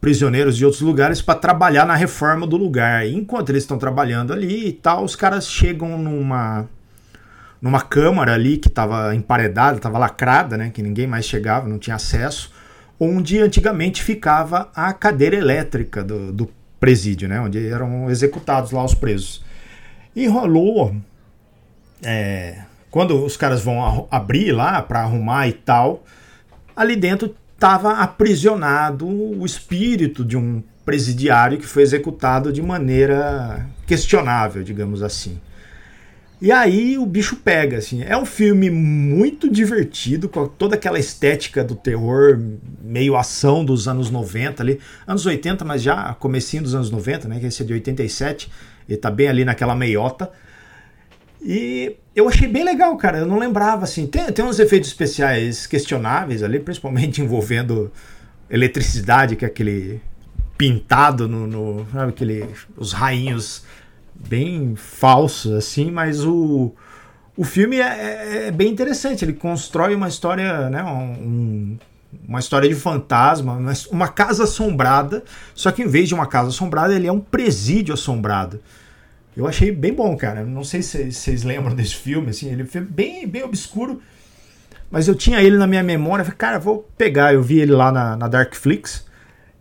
[0.01, 3.07] prisioneiros de outros lugares para trabalhar na reforma do lugar.
[3.07, 6.69] E enquanto eles estão trabalhando ali e tal, os caras chegam numa
[7.61, 11.97] numa câmara ali que estava emparedada, estava lacrada, né, que ninguém mais chegava, não tinha
[11.97, 12.51] acesso,
[12.99, 18.95] onde antigamente ficava a cadeira elétrica do, do presídio, né, onde eram executados lá os
[18.95, 19.45] presos.
[20.17, 20.97] E rolou,
[22.03, 26.03] é, quando os caras vão abrir lá para arrumar e tal,
[26.75, 34.63] ali dentro estava aprisionado o espírito de um presidiário que foi executado de maneira questionável,
[34.63, 35.39] digamos assim.
[36.41, 38.03] E aí o bicho pega, assim.
[38.03, 42.41] É um filme muito divertido, com toda aquela estética do terror,
[42.83, 44.81] meio ação dos anos 90 ali.
[45.07, 47.39] Anos 80, mas já comecinho dos anos 90, né?
[47.41, 48.51] Que esse é de 87.
[48.89, 50.31] Ele tá bem ali naquela meiota.
[51.43, 53.19] E eu achei bem legal, cara.
[53.19, 54.07] Eu não lembrava, assim.
[54.07, 57.91] Tem, tem uns efeitos especiais questionáveis ali, principalmente envolvendo
[58.49, 60.01] eletricidade, que é aquele
[60.59, 61.47] pintado no.
[61.47, 63.65] no sabe, aquele, os rainhos
[64.15, 66.73] bem falsos, assim, mas o,
[67.35, 69.25] o filme é, é- é bem interessante.
[69.25, 70.83] Ele constrói uma história, né?
[70.85, 71.79] um-
[72.29, 73.59] uma história de fantasma,
[73.91, 75.23] uma casa assombrada.
[75.55, 78.61] Só que em vez de uma casa assombrada, ele é um presídio assombrado.
[79.37, 80.45] Eu achei bem bom, cara.
[80.45, 84.03] Não sei se vocês lembram desse filme, assim, ele foi bem, bem obscuro.
[84.91, 87.33] Mas eu tinha ele na minha memória, falei, cara, vou pegar.
[87.33, 89.07] Eu vi ele lá na, na Darkflix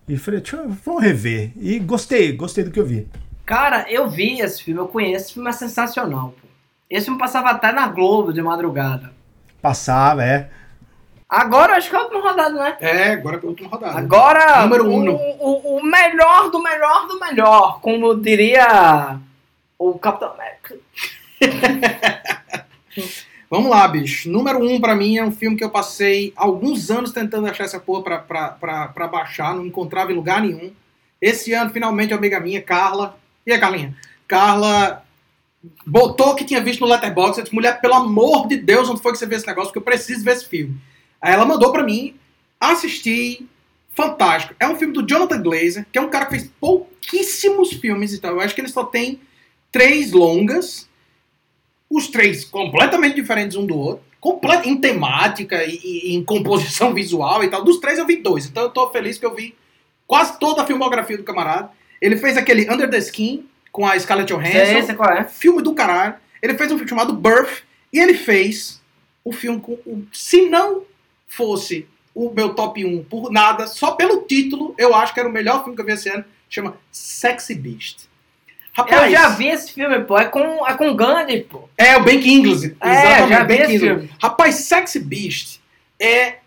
[0.08, 1.52] e falei, deixa eu, vou rever.
[1.56, 3.08] E gostei, gostei do que eu vi.
[3.46, 6.48] Cara, eu vi esse filme, eu conheço, esse filme é sensacional, pô.
[6.90, 9.12] Esse filme passava até na Globo de madrugada.
[9.62, 10.50] Passava, é.
[11.30, 12.78] Agora acho que é a última rodada, né?
[12.80, 14.00] É, agora pela última rodada.
[14.00, 15.12] Agora, Número o, um.
[15.12, 19.20] o, o melhor do melhor do melhor, como diria
[19.80, 20.78] o Capitão América.
[23.50, 24.30] Vamos lá, bicho.
[24.30, 27.80] Número um pra mim é um filme que eu passei alguns anos tentando achar essa
[27.80, 30.72] porra pra, pra, pra, pra baixar, não encontrava em lugar nenhum.
[31.20, 33.18] Esse ano, finalmente, a amiga minha, Carla.
[33.48, 33.96] E a Carlinha?
[34.28, 35.04] Carla
[35.86, 37.40] botou o que tinha visto no Letterboxd.
[37.40, 39.70] Eu disse, mulher, pelo amor de Deus, onde foi que você viu esse negócio?
[39.70, 40.80] Porque eu preciso ver esse filme.
[41.22, 42.16] Aí ela mandou pra mim,
[42.60, 43.48] assisti,
[43.96, 44.54] fantástico.
[44.60, 48.32] É um filme do Jonathan Glazer, que é um cara que fez pouquíssimos filmes, então
[48.32, 49.20] eu acho que ele só tem
[49.72, 50.90] três longas,
[51.90, 55.80] os três completamente diferentes um do outro, comple- em temática e,
[56.12, 57.64] e em composição visual e tal.
[57.64, 59.56] Dos três eu vi dois, então eu tô feliz que eu vi
[60.08, 61.72] quase toda a filmografia do camarada.
[62.02, 65.24] Ele fez aquele Under the Skin com a Scarlett Johansson, sei qual é.
[65.26, 66.16] filme do caralho.
[66.42, 68.82] Ele fez um filme chamado Birth e ele fez
[69.24, 70.84] o filme com o se não
[71.28, 75.32] fosse o meu top 1 por nada, só pelo título, eu acho que era o
[75.32, 78.09] melhor filme que eu vi esse ano, chama Sexy Beast.
[78.88, 80.18] Eu já vi esse filme, pô.
[80.18, 81.70] É com, é com Gandhi, pô.
[81.78, 82.76] É, o Ben Kingsley.
[82.82, 83.80] É, Exatamente, já vi Ben Kingsley.
[83.80, 84.10] filme.
[84.22, 85.60] Rapaz, Sexy Beast
[86.00, 86.38] é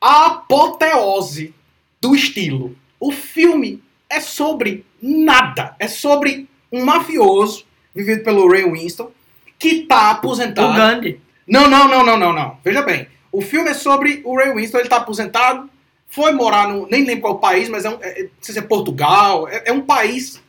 [0.00, 1.54] a apoteose
[2.00, 2.76] do estilo.
[3.00, 5.74] O filme é sobre nada.
[5.78, 9.10] É sobre um mafioso, vivido pelo Ray Winston,
[9.58, 10.72] que tá aposentado.
[10.72, 11.20] O Gandhi.
[11.46, 12.58] Não, não, não, não, não, não.
[12.64, 13.06] Veja bem.
[13.30, 15.68] O filme é sobre o Ray Winston, ele tá aposentado,
[16.08, 16.86] foi morar no.
[16.88, 17.98] Nem lembro qual país, mas é um.
[18.00, 19.48] É, é- não sei se é Portugal.
[19.48, 20.40] É, é um país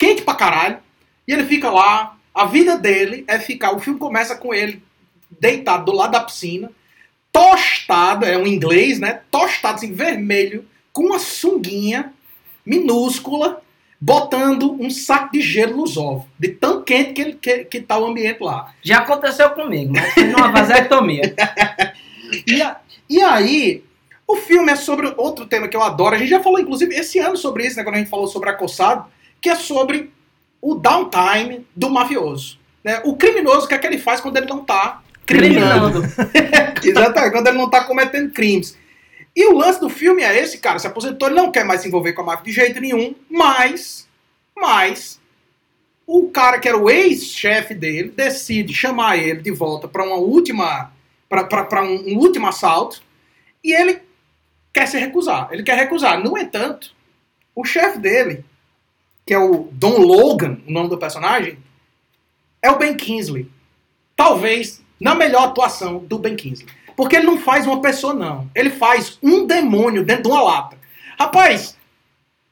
[0.00, 0.78] quente pra caralho.
[1.28, 2.16] E ele fica lá.
[2.34, 3.72] A vida dele é ficar.
[3.76, 4.82] O filme começa com ele
[5.38, 6.70] deitado do lado da piscina,
[7.32, 9.20] tostado, é um inglês, né?
[9.30, 12.12] Tostado, assim, vermelho, com uma sunguinha
[12.66, 13.62] minúscula,
[14.00, 16.24] botando um saco de gelo nos ovos.
[16.38, 18.72] De tão quente que, ele, que, que tá o ambiente lá.
[18.82, 21.34] Já aconteceu comigo, mas numa vasectomia.
[22.46, 22.76] E, a-
[23.08, 23.82] e aí,
[24.24, 26.14] o filme é sobre outro tema que eu adoro.
[26.14, 27.82] A gente já falou, inclusive, esse ano sobre isso, né?
[27.82, 29.04] Quando a gente falou sobre acossado,
[29.40, 30.12] que é sobre
[30.60, 32.58] o downtime do mafioso.
[32.84, 33.00] Né?
[33.04, 36.02] O criminoso, o que é que ele faz quando ele não tá criminando?
[36.82, 38.76] Exatamente, quando ele não tá cometendo crimes.
[39.34, 41.88] E o lance do filme é esse, cara, se aposentou, ele não quer mais se
[41.88, 44.08] envolver com a máfia de jeito nenhum, mas,
[44.56, 45.20] mas,
[46.06, 50.92] o cara que era o ex-chefe dele decide chamar ele de volta para uma última,
[51.28, 53.00] para um, um último assalto,
[53.62, 54.02] e ele
[54.72, 56.18] quer se recusar, ele quer recusar.
[56.18, 56.92] No entanto,
[57.54, 58.44] o chefe dele,
[59.30, 61.56] que é o Don Logan, o nome do personagem,
[62.60, 63.48] é o Ben Kingsley.
[64.16, 66.68] Talvez na melhor atuação do Ben Kingsley.
[66.96, 68.50] Porque ele não faz uma pessoa, não.
[68.52, 70.76] Ele faz um demônio dentro de uma lata.
[71.16, 71.78] Rapaz,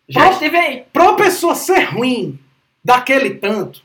[0.09, 0.85] Já Pro- estive aí.
[0.93, 2.39] pra uma pessoa ser ruim
[2.85, 3.83] daquele tanto,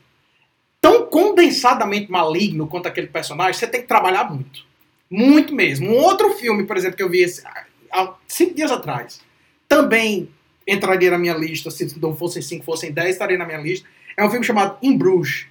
[0.80, 4.64] tão condensadamente maligno quanto aquele personagem, você tem que trabalhar muito.
[5.10, 5.90] Muito mesmo.
[5.90, 7.42] Um outro filme, por exemplo, que eu vi esse-
[7.90, 9.20] há cinco dias atrás,
[9.68, 10.28] também
[10.66, 13.86] entraria na minha lista, se não fossem cinco, fossem dez, estaria na minha lista.
[14.16, 15.46] É um filme chamado In Bruges,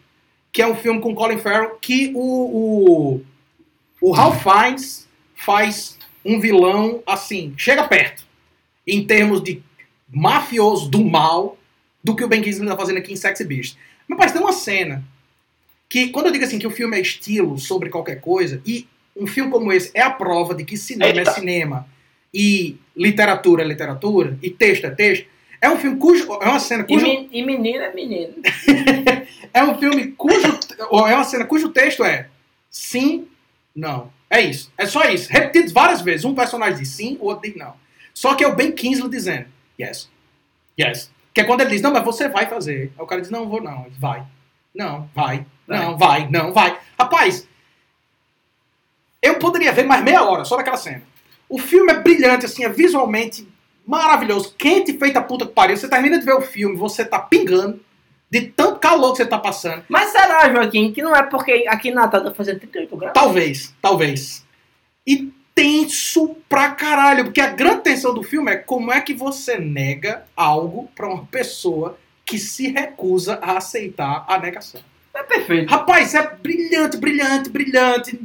[0.51, 3.22] que é um filme com Colin Farrell, que o, o,
[4.01, 8.24] o Ralph Fiennes faz um vilão, assim, chega perto,
[8.88, 9.61] em termos de
[10.09, 11.57] mafioso do mal,
[12.03, 13.78] do que o Ben Kingsley está fazendo aqui em Sexy Beast.
[14.07, 15.03] Mas parece tem uma cena
[15.89, 19.28] que, quando eu digo assim que o filme é estilo sobre qualquer coisa, e um
[19.28, 21.32] filme como esse é a prova de que cinema Eita.
[21.32, 21.88] é cinema
[22.34, 25.27] e literatura é literatura, e texto é texto,
[25.61, 26.34] é um filme cujo.
[26.41, 27.05] É uma cena cujo.
[27.05, 28.34] e menino é menino.
[29.55, 30.59] É um filme cujo.
[30.89, 32.27] ou é uma cena cujo texto é
[32.71, 33.27] sim,
[33.75, 34.11] não.
[34.27, 34.73] É isso.
[34.75, 35.31] É só isso.
[35.31, 36.25] Repetido várias vezes.
[36.25, 37.75] Um personagem diz sim, o outro diz não.
[38.15, 39.45] Só que é o Ben Kingsley dizendo
[39.79, 40.09] yes.
[40.79, 41.11] Yes.
[41.34, 42.91] Que é quando ele diz, não, mas você vai fazer.
[42.97, 43.86] Aí o cara diz, não, vou não.
[43.86, 44.23] Ele vai.
[44.73, 45.45] Não, vai.
[45.67, 46.27] Não, vai.
[46.29, 46.79] Não, vai.
[46.99, 47.47] Rapaz,
[49.21, 51.03] eu poderia ver mais meia hora só daquela cena.
[51.54, 53.47] O filme é brilhante, assim, é visualmente
[53.86, 54.56] maravilhoso.
[54.58, 55.78] Quente feita puta que pariu.
[55.78, 57.80] Você termina de ver o filme, você tá pingando
[58.28, 59.84] de tanto calor que você tá passando.
[59.88, 63.14] Mas será, Joaquim, que não é porque aqui em Natal tá fazendo 38 graus?
[63.14, 64.43] Talvez, talvez.
[65.06, 69.60] E tenso pra caralho, porque a grande tensão do filme é como é que você
[69.60, 74.82] nega algo pra uma pessoa que se recusa a aceitar a negação.
[75.14, 75.70] É perfeito.
[75.70, 78.20] Rapaz, é brilhante, brilhante, brilhante.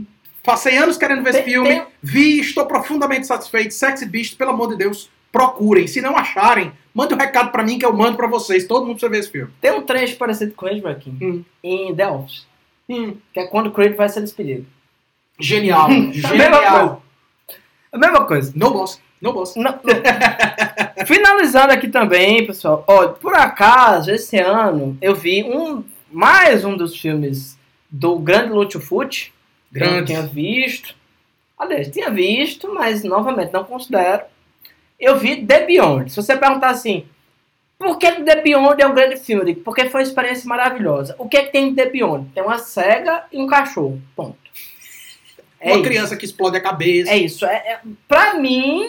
[0.48, 3.74] Passei anos querendo ver esse Tem- filme, tem- vi, estou profundamente satisfeito.
[3.74, 5.86] Sexy Beast, pelo amor de Deus, procurem.
[5.86, 8.66] Se não acharem, mande um recado pra mim que eu mando pra vocês.
[8.66, 9.52] Todo mundo precisa ver esse filme.
[9.60, 11.44] Tem um trecho parecido com ele, Joaquim, Hum.
[11.62, 12.46] em The Office,
[12.88, 14.64] Hum, que é quando o Craig vai ser despedido.
[15.38, 16.62] genial, genial.
[16.62, 16.98] coisa.
[17.92, 18.52] A mesma coisa.
[18.56, 19.54] No boss, no boss.
[19.54, 19.78] Não.
[21.06, 22.84] Finalizando aqui também, pessoal.
[22.86, 27.58] Ó, por acaso, esse ano eu vi um mais um dos filmes
[27.90, 29.32] do Grande Lúcio Fute.
[29.74, 30.06] Eu não Grande.
[30.06, 30.94] tinha visto.
[31.58, 34.22] Aliás, tinha visto, mas novamente não considero.
[34.98, 36.10] Eu vi The Beyond.
[36.10, 37.06] Se você perguntar assim,
[37.78, 39.42] por que The Beyond é um grande filme?
[39.42, 41.14] Eu digo, porque foi uma experiência maravilhosa.
[41.18, 42.30] O que, é que tem em The Beyond?
[42.34, 44.00] Tem uma cega e um cachorro.
[44.16, 44.36] Ponto.
[45.60, 45.84] É Uma isso.
[45.84, 47.10] criança que explode a cabeça.
[47.10, 47.44] É isso.
[47.44, 48.88] É, é, pra mim,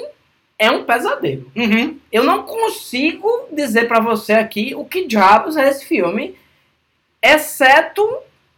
[0.57, 1.51] é um pesadelo.
[1.55, 1.97] Uhum.
[2.11, 6.35] Eu não consigo dizer pra você aqui o que diabos é esse filme,
[7.21, 8.07] exceto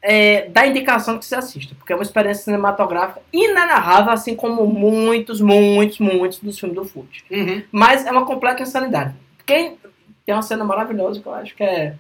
[0.02, 5.40] é, da indicação que você assista, porque é uma experiência cinematográfica inenarrável, assim como muitos,
[5.40, 7.24] muitos, muitos dos filmes do Fute.
[7.30, 7.64] Uhum.
[7.72, 9.14] Mas é uma completa insanidade.
[9.46, 9.78] Quem
[10.26, 11.96] tem uma cena maravilhosa que eu acho que é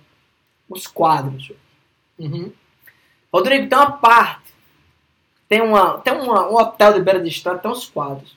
[0.70, 1.52] os quadros.
[2.18, 2.52] Uhum.
[3.32, 4.52] Rodrigo, tem uma parte,
[5.48, 8.36] tem, uma, tem uma, um hotel de beira de estrada, tem uns quadros.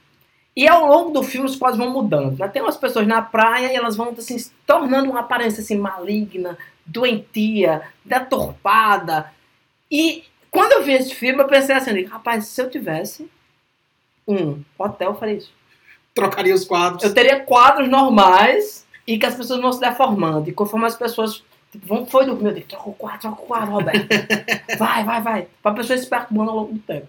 [0.56, 2.38] E ao longo do filme os quadros vão mudando.
[2.38, 2.46] Né?
[2.48, 6.56] Tem umas pessoas na praia e elas vão assim, se tornando uma aparência assim, maligna,
[6.86, 9.32] doentia, deturpada.
[9.96, 13.30] E quando eu vi esse filme, eu pensei assim, rapaz, se eu tivesse
[14.26, 15.52] um hotel, eu faria isso.
[16.12, 17.02] Trocaria os quadros.
[17.04, 20.48] Eu teria quadros normais e que as pessoas vão se deformando.
[20.48, 23.46] E conforme as pessoas tipo, vão, foi dormir, eu digo, troca o quadro, troca o
[23.46, 24.08] quadro, Roberto.
[24.78, 25.46] vai, vai, vai.
[25.62, 27.06] Pra pessoa se perturbando ao longo do tempo.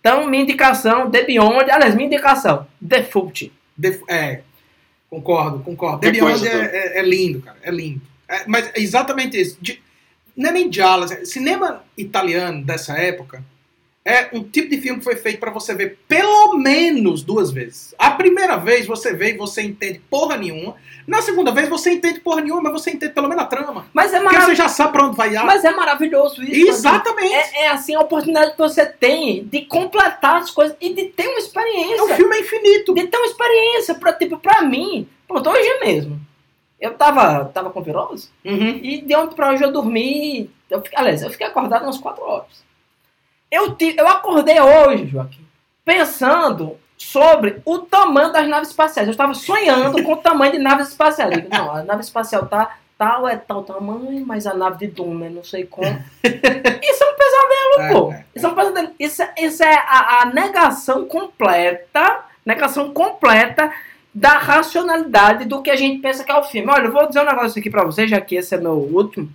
[0.00, 3.08] Então, minha indicação, The Beyond, aliás, minha indicação, The.
[3.76, 4.40] Def- É,
[5.08, 6.00] concordo, concordo.
[6.00, 6.52] The Beyond é,
[6.96, 7.58] é- é lindo, cara.
[7.62, 8.00] É lindo.
[8.28, 9.58] É, mas é exatamente isso.
[9.60, 9.80] De-
[10.36, 11.04] não é nem giallo.
[11.04, 13.42] assim, Cinema italiano dessa época
[14.04, 17.94] é um tipo de filme que foi feito pra você ver pelo menos duas vezes.
[17.98, 20.74] A primeira vez você vê e você entende porra nenhuma.
[21.06, 23.86] Na segunda vez você entende porra nenhuma, mas você entende pelo menos a trama.
[23.92, 25.34] Mas é, Porque você já sabe pra onde vai.
[25.36, 26.70] a- mas é maravilhoso isso.
[26.70, 27.34] Exatamente.
[27.34, 31.26] É, é assim a oportunidade que você tem de completar as coisas e de ter
[31.28, 32.04] uma experiência.
[32.04, 32.94] o filme é infinito.
[32.94, 33.94] de ter uma experiência.
[33.96, 36.18] Pra, tipo, pra mim, pronto, hoje mesmo.
[36.80, 38.80] Eu tava, tava com virose Uhum.
[38.82, 40.50] e de ontem pra hoje eu dormi.
[40.70, 42.64] Eu, fiquei- aliás, eu fiquei acordado umas 4 horas.
[43.50, 45.44] Eu, ti- eu acordei hoje, Joaquim,
[45.84, 49.08] pensando sobre o tamanho das naves espaciais.
[49.08, 51.34] Eu estava sonhando com o tamanho de naves espaciais.
[51.34, 55.24] Digo, não, a nave espacial tá tal, é tal tamanho, mas a nave de Doom
[55.24, 55.86] é não sei como.
[56.22, 58.12] Isso é um pesadelo, pô.
[58.12, 58.24] É, é.
[58.36, 58.90] Isso é, um pesadelo.
[58.98, 63.70] Isso, é- isso é a, a negação completa Negação completa
[64.12, 66.70] da racionalidade do que a gente pensa que é o filme.
[66.70, 69.32] Olha, eu vou dizer um negócio aqui pra vocês, já que esse é meu último.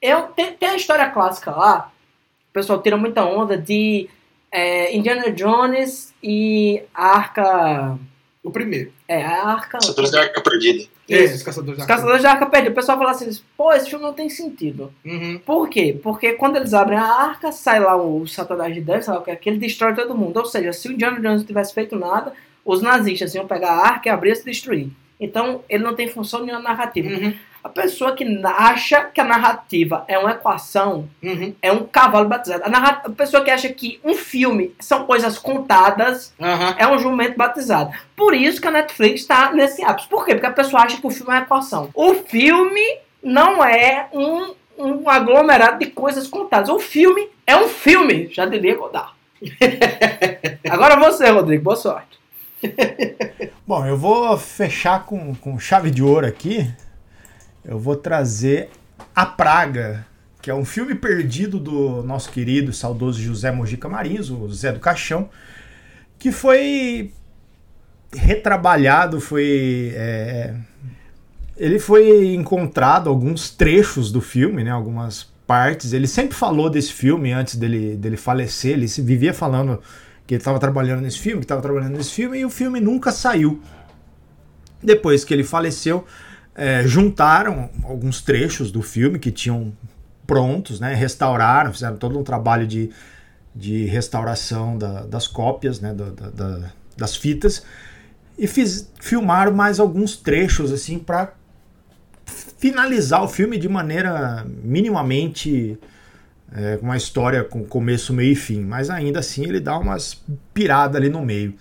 [0.00, 1.90] Eu, tem, tem a história clássica lá,
[2.50, 4.08] o pessoal tira muita onda de
[4.54, 7.98] é, Indiana Jones e a Arca.
[8.42, 8.92] O primeiro.
[9.08, 9.78] É, a Arca.
[9.78, 10.84] Caçadores da Arca Perdida.
[11.08, 12.70] Esse, os Caçadores da Caçadores da Arca Perdida.
[12.70, 14.94] O pessoal fala assim: pô, esse filme não tem sentido.
[15.04, 15.40] Uhum.
[15.44, 15.98] Por quê?
[16.00, 19.22] Porque quando eles abrem a arca, sai lá o Satanás de Deus, sei lá o
[19.24, 20.36] que é, que ele destrói todo mundo.
[20.36, 22.32] Ou seja, se o Indiana Jones não tivesse feito nada,
[22.64, 24.88] os nazistas iam pegar a arca e abrir e se destruir.
[25.20, 27.08] Então, ele não tem função nenhuma narrativa.
[27.08, 27.34] Uhum.
[27.62, 31.54] A pessoa que acha que a narrativa é uma equação Uhum.
[31.62, 32.62] é um cavalo batizado.
[32.64, 36.74] A, narra- a pessoa que acha que um filme são coisas contadas Aham.
[36.76, 37.90] é um jumento batizado.
[38.14, 40.08] Por isso que a Netflix está nesse ápice.
[40.08, 40.34] Por quê?
[40.34, 41.88] Porque a pessoa acha que o filme é uma equação.
[41.94, 46.68] O filme não é um, um aglomerado de coisas contadas.
[46.68, 49.12] O filme é um filme, já diria Godard.
[50.68, 52.18] Agora você, Rodrigo, boa sorte.
[53.66, 56.70] Bom, eu vou fechar com, com chave de ouro aqui.
[57.64, 58.70] Eu vou trazer
[59.14, 60.06] A Praga,
[60.42, 64.72] que é um filme perdido do nosso querido e saudoso José Mojica Marins, o Zé
[64.72, 65.30] do Caixão,
[66.18, 67.12] que foi
[68.12, 69.92] retrabalhado, foi.
[69.94, 70.54] é,
[71.56, 75.92] ele foi encontrado alguns trechos do filme, né, algumas partes.
[75.92, 79.80] Ele sempre falou desse filme antes dele, dele falecer, ele se vivia falando
[80.26, 83.12] que ele estava trabalhando nesse filme, que estava trabalhando nesse filme, e o filme nunca
[83.12, 83.60] saiu.
[84.82, 86.04] Depois que ele faleceu,
[86.54, 89.72] é, juntaram alguns trechos do filme que tinham
[90.26, 92.90] prontos, né, restauraram, fizeram todo um trabalho de,
[93.54, 97.62] de restauração da- das cópias, né, da- da- da- das fitas,
[98.38, 101.34] e fiz, filmaram mais alguns trechos assim para
[102.58, 105.78] finalizar o filme de maneira minimamente
[106.54, 110.22] é, uma história com começo, meio e fim, mas ainda assim ele dá umas
[110.54, 111.54] piradas ali no meio.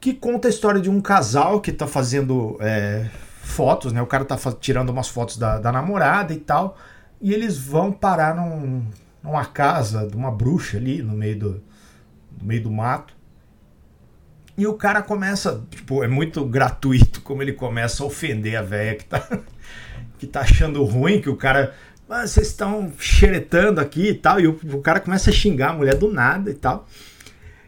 [0.00, 3.06] Que conta a história de um casal que tá fazendo é,
[3.42, 4.02] fotos, né?
[4.02, 6.76] O cara tá tirando umas fotos da, da namorada e tal,
[7.20, 8.84] e eles vão parar num-
[9.22, 11.50] numa casa de uma bruxa ali no meio do,
[12.38, 13.14] no meio do mato.
[14.56, 18.94] E o cara começa, tipo, é muito gratuito como ele começa a ofender a velha
[18.96, 19.26] que tá,
[20.18, 21.74] que tá achando ruim, que o cara.
[22.08, 24.40] "Ah, vocês estão xeretando aqui e tal.
[24.40, 26.86] E o, o cara começa a xingar a mulher do nada e tal.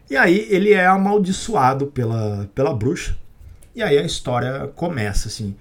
[0.09, 3.17] E aí ele é amaldiçoado pela, pela bruxa.
[3.75, 5.55] E aí a história começa, assim.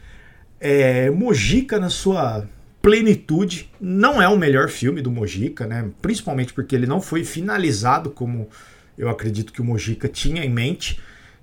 [0.61, 2.47] É, Mojica, na sua
[2.81, 5.91] plenitude, não é o melhor filme do Mojica, né?
[6.01, 8.49] Principalmente porque ele não foi finalizado como
[8.97, 11.01] eu acredito que o Mojica tinha em mente.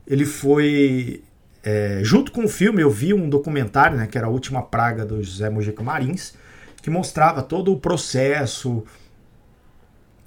[0.08, 1.22] Ele foi.
[1.64, 5.06] é, junto com o filme, eu vi um documentário, né, que era A Última Praga
[5.06, 6.34] do José Mojica Marins,
[6.84, 8.84] que mostrava todo o processo.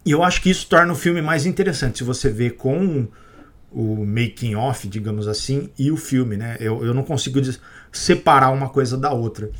[0.04, 3.06] E eu acho que isso torna o filme mais interessante se você vê com
[3.70, 6.56] o making off, digamos assim, e o filme, né?
[6.58, 7.38] Eu, eu não consigo
[7.92, 9.50] separar uma coisa da outra.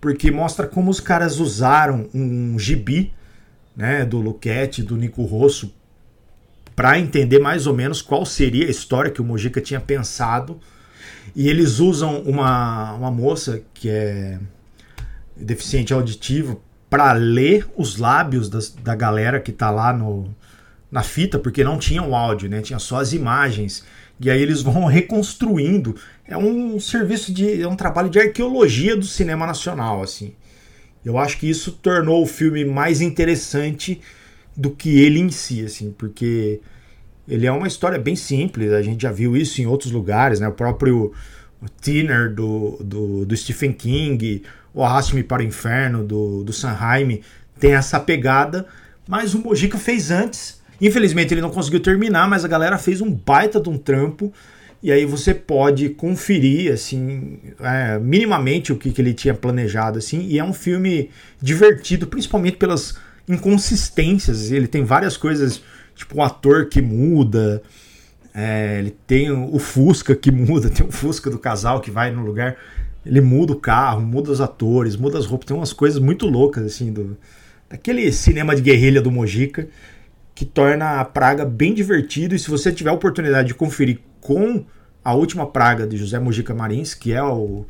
[0.00, 3.12] Porque mostra como os caras usaram um gibi,
[3.76, 5.74] né, do Luquete, do Nico Rosso,
[6.74, 10.58] para entender mais ou menos qual seria a história que o Mojica tinha pensado.
[11.36, 14.38] E eles usam uma, uma moça que é
[15.40, 20.34] deficiente auditivo para ler os lábios das- da galera que tá lá no,
[20.90, 22.60] na fita, porque não tinha o áudio, né?
[22.60, 23.84] Tinha só as imagens.
[24.20, 25.96] E aí eles vão reconstruindo.
[26.26, 27.62] É um serviço de.
[27.62, 30.34] é um trabalho de arqueologia do cinema nacional, assim.
[31.04, 34.00] Eu acho que isso tornou o filme mais interessante
[34.56, 36.60] do que ele em si, assim, porque
[37.26, 40.48] ele é uma história bem simples, a gente já viu isso em outros lugares, né?
[40.48, 41.12] O próprio
[41.80, 44.42] Thinner do, do, do Stephen King,
[44.74, 47.20] o Arraste-me para o Inferno do, do Sanheim
[47.58, 48.66] tem essa pegada,
[49.06, 50.60] mas o Mojica fez antes.
[50.80, 54.32] Infelizmente ele não conseguiu terminar, mas a galera fez um baita de um trampo.
[54.82, 60.26] E aí você pode conferir, assim, é, minimamente o que, que ele tinha planejado, assim.
[60.26, 61.10] E é um filme
[61.40, 62.96] divertido, principalmente pelas
[63.28, 64.50] inconsistências.
[64.50, 65.62] Ele tem várias coisas,
[65.94, 67.62] tipo o ator que muda,
[68.34, 72.24] é, ele tem o Fusca que muda, tem o Fusca do casal que vai no
[72.24, 72.56] lugar,
[73.04, 76.64] ele muda o carro, muda os atores, muda as roupas, tem umas coisas muito loucas
[76.64, 77.16] assim do
[77.68, 79.68] daquele cinema de guerrilha do Mojica
[80.34, 84.64] que torna a Praga bem divertido e se você tiver a oportunidade de conferir com
[85.04, 87.66] a última Praga de José Mojica Marins, que é o,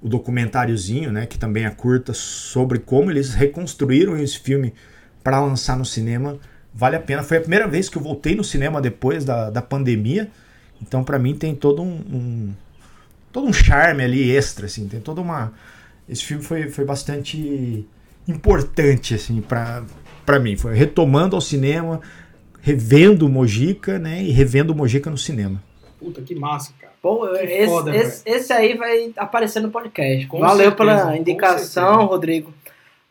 [0.00, 4.74] o documentáriozinho, né, que também é curta sobre como eles reconstruíram esse filme
[5.24, 6.38] para lançar no cinema,
[6.74, 7.22] vale a pena.
[7.22, 10.30] Foi a primeira vez que eu voltei no cinema depois da, da pandemia,
[10.80, 12.52] então para mim tem todo um, um
[13.32, 15.52] todo um charme ali extra, assim, tem toda uma
[16.08, 17.86] esse filme foi, foi bastante
[18.28, 19.82] importante assim para
[20.24, 22.00] para mim, foi retomando ao cinema,
[22.60, 25.60] revendo o Mojica, né, e revendo o Mojica no cinema.
[25.98, 26.92] Puta, que massa, cara.
[27.02, 30.26] Que esse, foda, esse, esse aí vai aparecer no podcast.
[30.28, 32.06] Com Valeu certeza, pela indicação.
[32.06, 32.54] Rodrigo.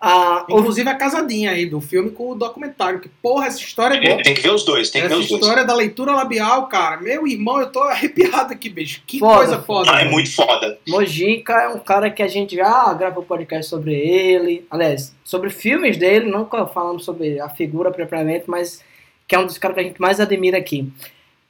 [0.03, 2.99] Ah, Inclusive a casadinha aí do filme com o documentário.
[2.99, 4.23] Que, porra, essa história é boa.
[4.23, 5.39] Tem que ver os dois, tem que ver os dois.
[5.39, 6.99] história da leitura labial, cara.
[6.99, 9.03] Meu irmão, eu tô arrepiado aqui, bicho.
[9.05, 9.35] Que Foda.
[9.37, 9.91] coisa foda.
[9.93, 10.79] Ah, é muito foda.
[10.87, 14.65] Mojica é um cara que a gente já gravou podcast sobre ele.
[14.71, 18.83] Aliás, sobre filmes dele, nunca falamos sobre a figura propriamente, mas
[19.27, 20.91] que é um dos caras que a gente mais admira aqui.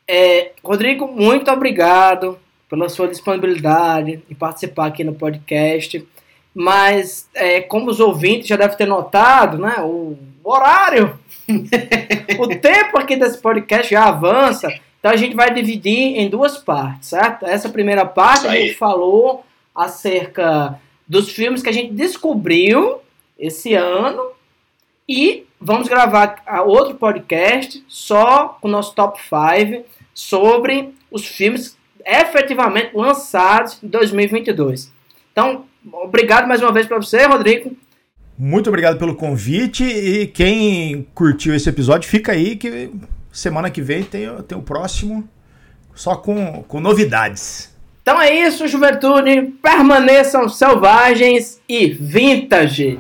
[0.06, 2.38] É, Rodrigo, muito obrigado
[2.70, 6.06] pela sua disponibilidade em participar aqui no podcast.
[6.54, 11.18] Mas, é, como os ouvintes já devem ter notado, né, o horário,
[12.40, 14.68] o tempo aqui desse podcast já avança.
[15.00, 17.46] Então a gente vai dividir em duas partes, certo?
[17.46, 19.44] Essa primeira parte a gente falou
[19.74, 23.00] acerca dos filmes que a gente descobriu
[23.40, 24.22] esse ano
[25.10, 29.84] e vamos gravar a- outro podcast só com o nosso top 5
[30.14, 34.92] sobre os filmes efetivamente lançados em 2022.
[35.32, 37.76] Então, obrigado mais uma vez para você, Rodrigo.
[38.38, 42.92] Muito obrigado pelo convite e quem curtiu esse episódio, fica aí que
[43.32, 45.28] semana que vem tem, tem o próximo
[45.94, 47.72] só com, com novidades.
[48.02, 49.54] Então é isso, juventude.
[49.62, 53.00] Permaneçam selvagens e vintage.